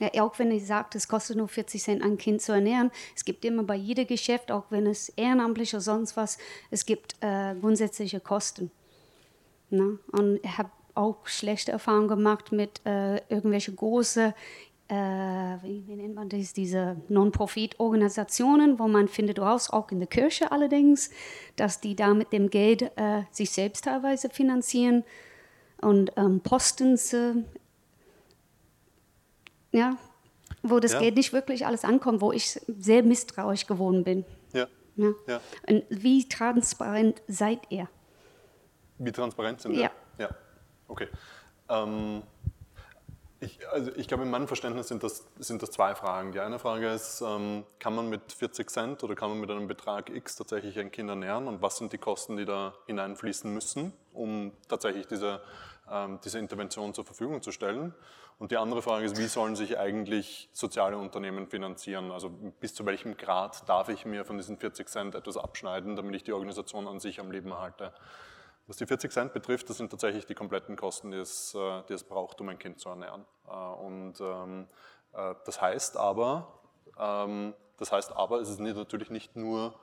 [0.00, 2.90] Ja, auch wenn ich sage, es kostet nur 40 Cent, ein Kind zu ernähren.
[3.16, 6.38] Es gibt immer bei jedem Geschäft, auch wenn es ehrenamtlich oder sonst was,
[6.70, 8.70] es gibt äh, grundsätzliche Kosten.
[9.70, 9.98] Ne?
[10.12, 14.34] Und ich habe auch schlechte Erfahrungen gemacht mit äh, irgendwelchen großen,
[14.88, 20.08] äh, wie, wie, nennt man das, diese Non-Profit-Organisationen, wo man findet raus, auch in der
[20.08, 21.10] Kirche allerdings,
[21.56, 25.04] dass die da mit dem Geld äh, sich selbst teilweise finanzieren
[25.80, 27.14] und ähm, Postens
[29.72, 29.96] ja,
[30.62, 31.00] wo das ja.
[31.00, 34.24] Geld nicht wirklich alles ankommt, wo ich sehr misstrauisch geworden bin.
[34.52, 34.66] Ja.
[34.96, 35.12] ja.
[35.26, 35.40] ja.
[35.68, 37.88] Und wie transparent seid ihr?
[38.98, 39.82] Wie transparent sind wir?
[39.82, 39.90] Ja.
[40.18, 40.30] Ja,
[40.88, 41.08] okay.
[41.68, 42.22] Ähm,
[43.40, 46.32] ich, also ich glaube, in meinem Verständnis sind das, sind das zwei Fragen.
[46.32, 49.68] Die eine Frage ist, ähm, kann man mit 40 Cent oder kann man mit einem
[49.68, 53.92] Betrag X tatsächlich ein Kind ernähren und was sind die Kosten, die da hineinfließen müssen,
[54.12, 55.40] um tatsächlich diese,
[55.88, 57.94] ähm, diese Intervention zur Verfügung zu stellen?
[58.38, 62.12] Und die andere Frage ist, wie sollen sich eigentlich soziale Unternehmen finanzieren?
[62.12, 66.14] Also bis zu welchem Grad darf ich mir von diesen 40 Cent etwas abschneiden, damit
[66.14, 67.92] ich die Organisation an sich am Leben erhalte?
[68.68, 71.94] Was die 40 Cent betrifft, das sind tatsächlich die kompletten Kosten, die es, äh, die
[71.94, 73.24] es braucht, um ein Kind zu ernähren.
[73.48, 74.68] Äh, und ähm,
[75.14, 76.60] äh, das heißt aber,
[76.96, 79.74] ähm, das heißt aber, es ist natürlich nicht nur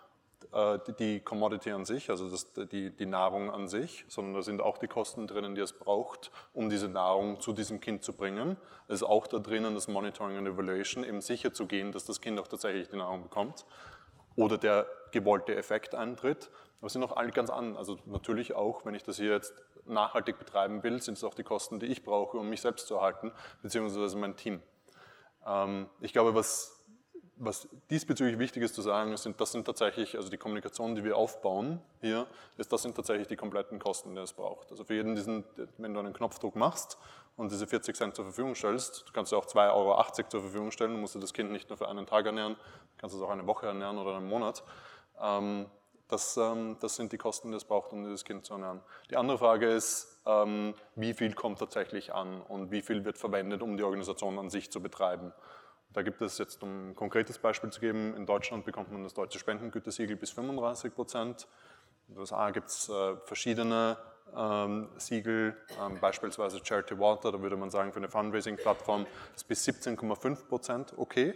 [1.00, 4.78] die Commodity an sich, also das, die, die Nahrung an sich, sondern da sind auch
[4.78, 8.56] die Kosten drinnen, die es braucht, um diese Nahrung zu diesem Kind zu bringen.
[8.88, 12.22] Es ist auch da drinnen das Monitoring und Evaluation, eben sicher zu gehen, dass das
[12.22, 13.66] Kind auch tatsächlich die Nahrung bekommt
[14.36, 16.50] oder der gewollte Effekt eintritt.
[16.80, 17.76] Aber es sind auch alle ganz an.
[17.76, 19.54] Also natürlich auch, wenn ich das hier jetzt
[19.86, 22.96] nachhaltig betreiben will, sind es auch die Kosten, die ich brauche, um mich selbst zu
[22.96, 23.32] erhalten,
[23.62, 24.62] beziehungsweise mein Team.
[25.46, 26.75] Ähm, ich glaube, was
[27.38, 31.18] was diesbezüglich wichtig ist zu sagen, sind, das sind tatsächlich, also die Kommunikation, die wir
[31.18, 32.28] aufbauen hier,
[32.58, 34.72] ist, das sind tatsächlich die kompletten Kosten, die es braucht.
[34.72, 35.44] Also für jeden diesen,
[35.78, 36.98] wenn du einen Knopfdruck machst
[37.36, 40.72] und diese 40 Cent zur Verfügung stellst, du kannst du auch 2,80 Euro zur Verfügung
[40.72, 42.56] stellen, du musst das Kind nicht nur für einen Tag ernähren,
[42.98, 44.64] kannst es auch eine Woche ernähren oder einen Monat.
[45.22, 45.66] Ähm,
[46.08, 48.82] das, ähm, das sind die Kosten, die es braucht, um dieses Kind zu ernähren.
[49.10, 53.62] Die andere Frage ist, ähm, wie viel kommt tatsächlich an und wie viel wird verwendet,
[53.62, 55.34] um die Organisation an sich zu betreiben.
[55.96, 59.14] Da gibt es jetzt, um ein konkretes Beispiel zu geben, in Deutschland bekommt man das
[59.14, 61.48] deutsche Spendengütesiegel bis 35 Prozent.
[62.10, 63.96] In den USA gibt es äh, verschiedene
[64.36, 69.66] ähm, Siegel, ähm, beispielsweise Charity Water, da würde man sagen, für eine Fundraising-Plattform ist bis
[69.66, 71.34] 17,5 Prozent okay.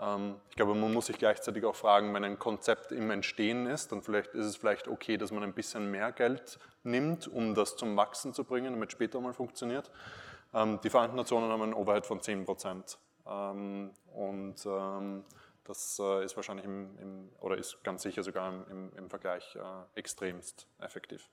[0.00, 3.90] Ähm, ich glaube, man muss sich gleichzeitig auch fragen, wenn ein Konzept im Entstehen ist,
[3.90, 7.74] dann vielleicht ist es vielleicht okay, dass man ein bisschen mehr Geld nimmt, um das
[7.74, 9.90] zum Wachsen zu bringen, damit es später mal funktioniert.
[10.54, 12.96] Ähm, die Vereinten Nationen haben einen Overhead von 10 Prozent.
[13.26, 15.24] Ähm, und ähm,
[15.64, 19.98] das äh, ist wahrscheinlich im, im, oder ist ganz sicher sogar im, im Vergleich äh,
[19.98, 21.28] extremst effektiv.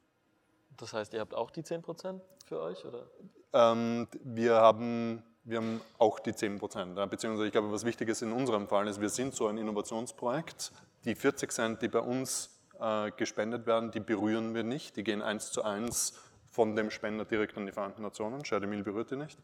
[0.77, 2.85] Das heißt, ihr habt auch die 10% für euch?
[2.85, 3.05] Oder?
[3.53, 6.97] Ähm, wir haben Wir haben auch die 10 Prozent.
[6.97, 9.57] Ja, beziehungsweise ich glaube, was wichtig ist in unserem Fall ist, wir sind so ein
[9.57, 10.71] Innovationsprojekt.
[11.05, 14.95] Die 40 Cent, die bei uns äh, gespendet werden, die berühren wir nicht.
[14.95, 16.13] Die gehen eins zu eins
[16.51, 18.41] von dem Spender direkt an die Vereinten Nationen.
[18.67, 19.37] Meal berührt die nicht.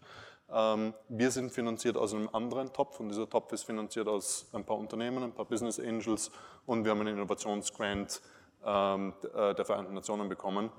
[0.52, 4.64] Ähm, wir sind finanziert aus einem anderen Topf und dieser Topf ist finanziert aus ein
[4.64, 6.32] paar Unternehmen, ein paar Business Angels
[6.66, 8.22] und wir haben einen Innovationsgrant
[8.64, 10.72] ähm, äh, der Vereinten Nationen bekommen.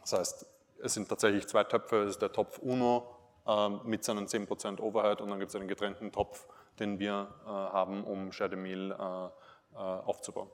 [0.00, 0.46] Das heißt,
[0.82, 2.04] es sind tatsächlich zwei Töpfe.
[2.04, 3.06] Es ist der Topf UNO
[3.46, 6.46] ähm, mit seinen 10% Overhead und dann gibt es einen getrennten Topf,
[6.78, 10.50] den wir äh, haben, um Meal äh, aufzubauen.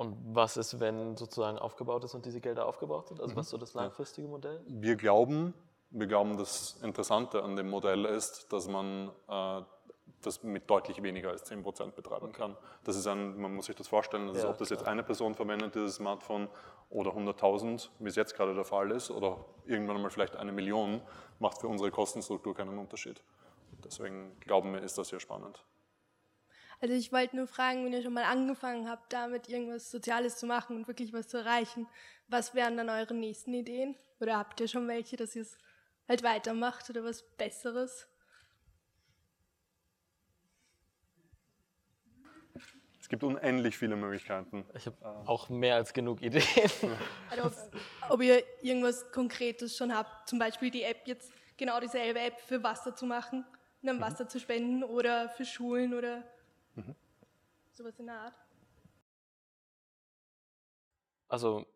[0.00, 3.20] Und was ist, wenn sozusagen aufgebaut ist und diese Gelder aufgebaut sind?
[3.20, 4.58] Also was ist so das langfristige Modell?
[4.66, 5.52] Wir glauben,
[5.90, 9.60] wir glauben, das Interessante an dem Modell ist, dass man äh,
[10.22, 12.56] das mit deutlich weniger als 10% betreiben kann.
[12.84, 15.34] Das ist ein, man muss sich das vorstellen, dass ja, ob das jetzt eine Person
[15.34, 16.48] verwendet, dieses Smartphone,
[16.88, 21.02] oder 100.000, wie es jetzt gerade der Fall ist, oder irgendwann einmal vielleicht eine Million,
[21.40, 23.22] macht für unsere Kostenstruktur keinen Unterschied.
[23.84, 25.62] Deswegen glauben wir, ist das sehr spannend.
[26.80, 30.46] Also ich wollte nur fragen, wenn ihr schon mal angefangen habt, damit irgendwas Soziales zu
[30.46, 31.86] machen und wirklich was zu erreichen,
[32.28, 33.96] was wären dann eure nächsten Ideen?
[34.18, 35.58] Oder habt ihr schon welche, dass ihr es
[36.08, 38.06] halt weitermacht oder was Besseres?
[42.98, 44.64] Es gibt unendlich viele Möglichkeiten.
[44.74, 46.44] Ich habe auch mehr als genug Ideen.
[47.28, 47.54] Also ob,
[48.10, 52.62] ob, ihr irgendwas Konkretes schon habt, zum Beispiel die App jetzt genau dieselbe App für
[52.62, 53.44] Wasser zu machen,
[53.82, 54.00] um dann mhm.
[54.00, 56.24] Wasser zu spenden oder für Schulen oder
[56.74, 56.94] mhm.
[57.72, 58.34] sowas in der Art.
[61.28, 61.66] Also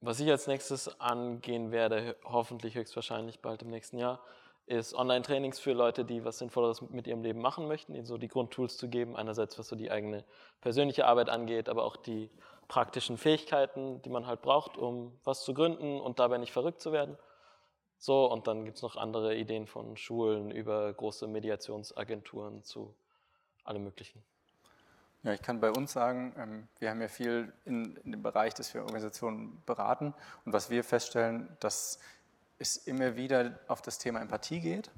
[0.00, 4.20] was ich als nächstes angehen werde, hoffentlich höchstwahrscheinlich bald im nächsten Jahr,
[4.66, 8.28] ist Online-Trainings für Leute, die was Sinnvolleres mit ihrem Leben machen möchten, ihnen so die
[8.28, 9.16] Grundtools zu geben.
[9.16, 10.24] Einerseits, was so die eigene
[10.60, 12.30] persönliche Arbeit angeht, aber auch die
[12.68, 16.92] praktischen Fähigkeiten, die man halt braucht, um was zu gründen und dabei nicht verrückt zu
[16.92, 17.16] werden.
[17.96, 22.94] So, und dann gibt es noch andere Ideen von Schulen über große Mediationsagenturen zu
[23.68, 24.22] allem Möglichen.
[25.24, 28.54] Ja, ich kann bei uns sagen, ähm, wir haben ja viel in, in dem Bereich,
[28.54, 30.14] dass wir Organisationen beraten
[30.44, 31.98] und was wir feststellen, dass
[32.58, 34.90] es immer wieder auf das Thema Empathie geht.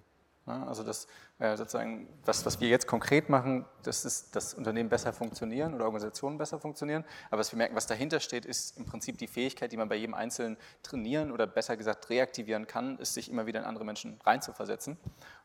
[0.47, 1.07] Also das
[1.39, 5.85] äh, sozusagen, was, was wir jetzt konkret machen, das ist, dass Unternehmen besser funktionieren oder
[5.85, 7.05] Organisationen besser funktionieren.
[7.31, 9.97] Aber was wir merken, was dahinter steht, ist im Prinzip die Fähigkeit, die man bei
[9.97, 14.19] jedem Einzelnen trainieren oder besser gesagt reaktivieren kann, ist sich immer wieder in andere Menschen
[14.25, 14.97] reinzuversetzen.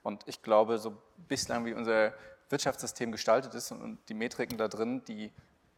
[0.01, 0.97] Und ich glaube, so
[1.27, 2.13] bislang wie unser
[2.49, 5.31] Wirtschaftssystem gestaltet ist und die Metriken da drin, die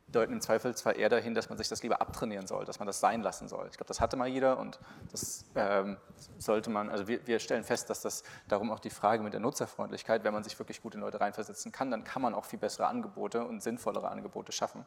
[0.10, 2.88] deuten im Zweifel zwar eher dahin, dass man sich das lieber abtrainieren soll, dass man
[2.88, 3.68] das sein lassen soll.
[3.70, 4.80] Ich glaube, das hatte mal jeder und
[5.12, 5.98] das ähm,
[6.38, 9.42] sollte man, also wir, wir, stellen fest, dass das darum auch die Frage mit der
[9.42, 12.60] Nutzerfreundlichkeit, wenn man sich wirklich gut in Leute reinversetzen kann, dann kann man auch viel
[12.60, 14.86] bessere Angebote und sinnvollere Angebote schaffen.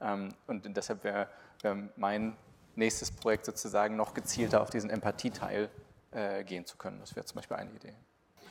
[0.00, 1.28] Ähm, und deshalb wäre
[1.62, 2.36] wär mein
[2.76, 5.68] nächstes Projekt sozusagen noch gezielter auf diesen Empathieteil
[6.12, 7.00] äh, gehen zu können.
[7.00, 7.94] Das wäre zum Beispiel eine Idee.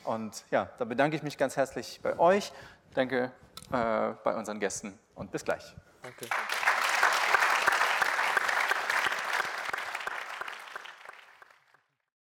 [0.04, 2.52] Und ja, da bedanke ich mich ganz herzlich bei euch,
[2.94, 3.32] danke
[3.72, 5.74] äh, bei unseren Gästen und bis gleich.
[6.02, 6.26] Danke.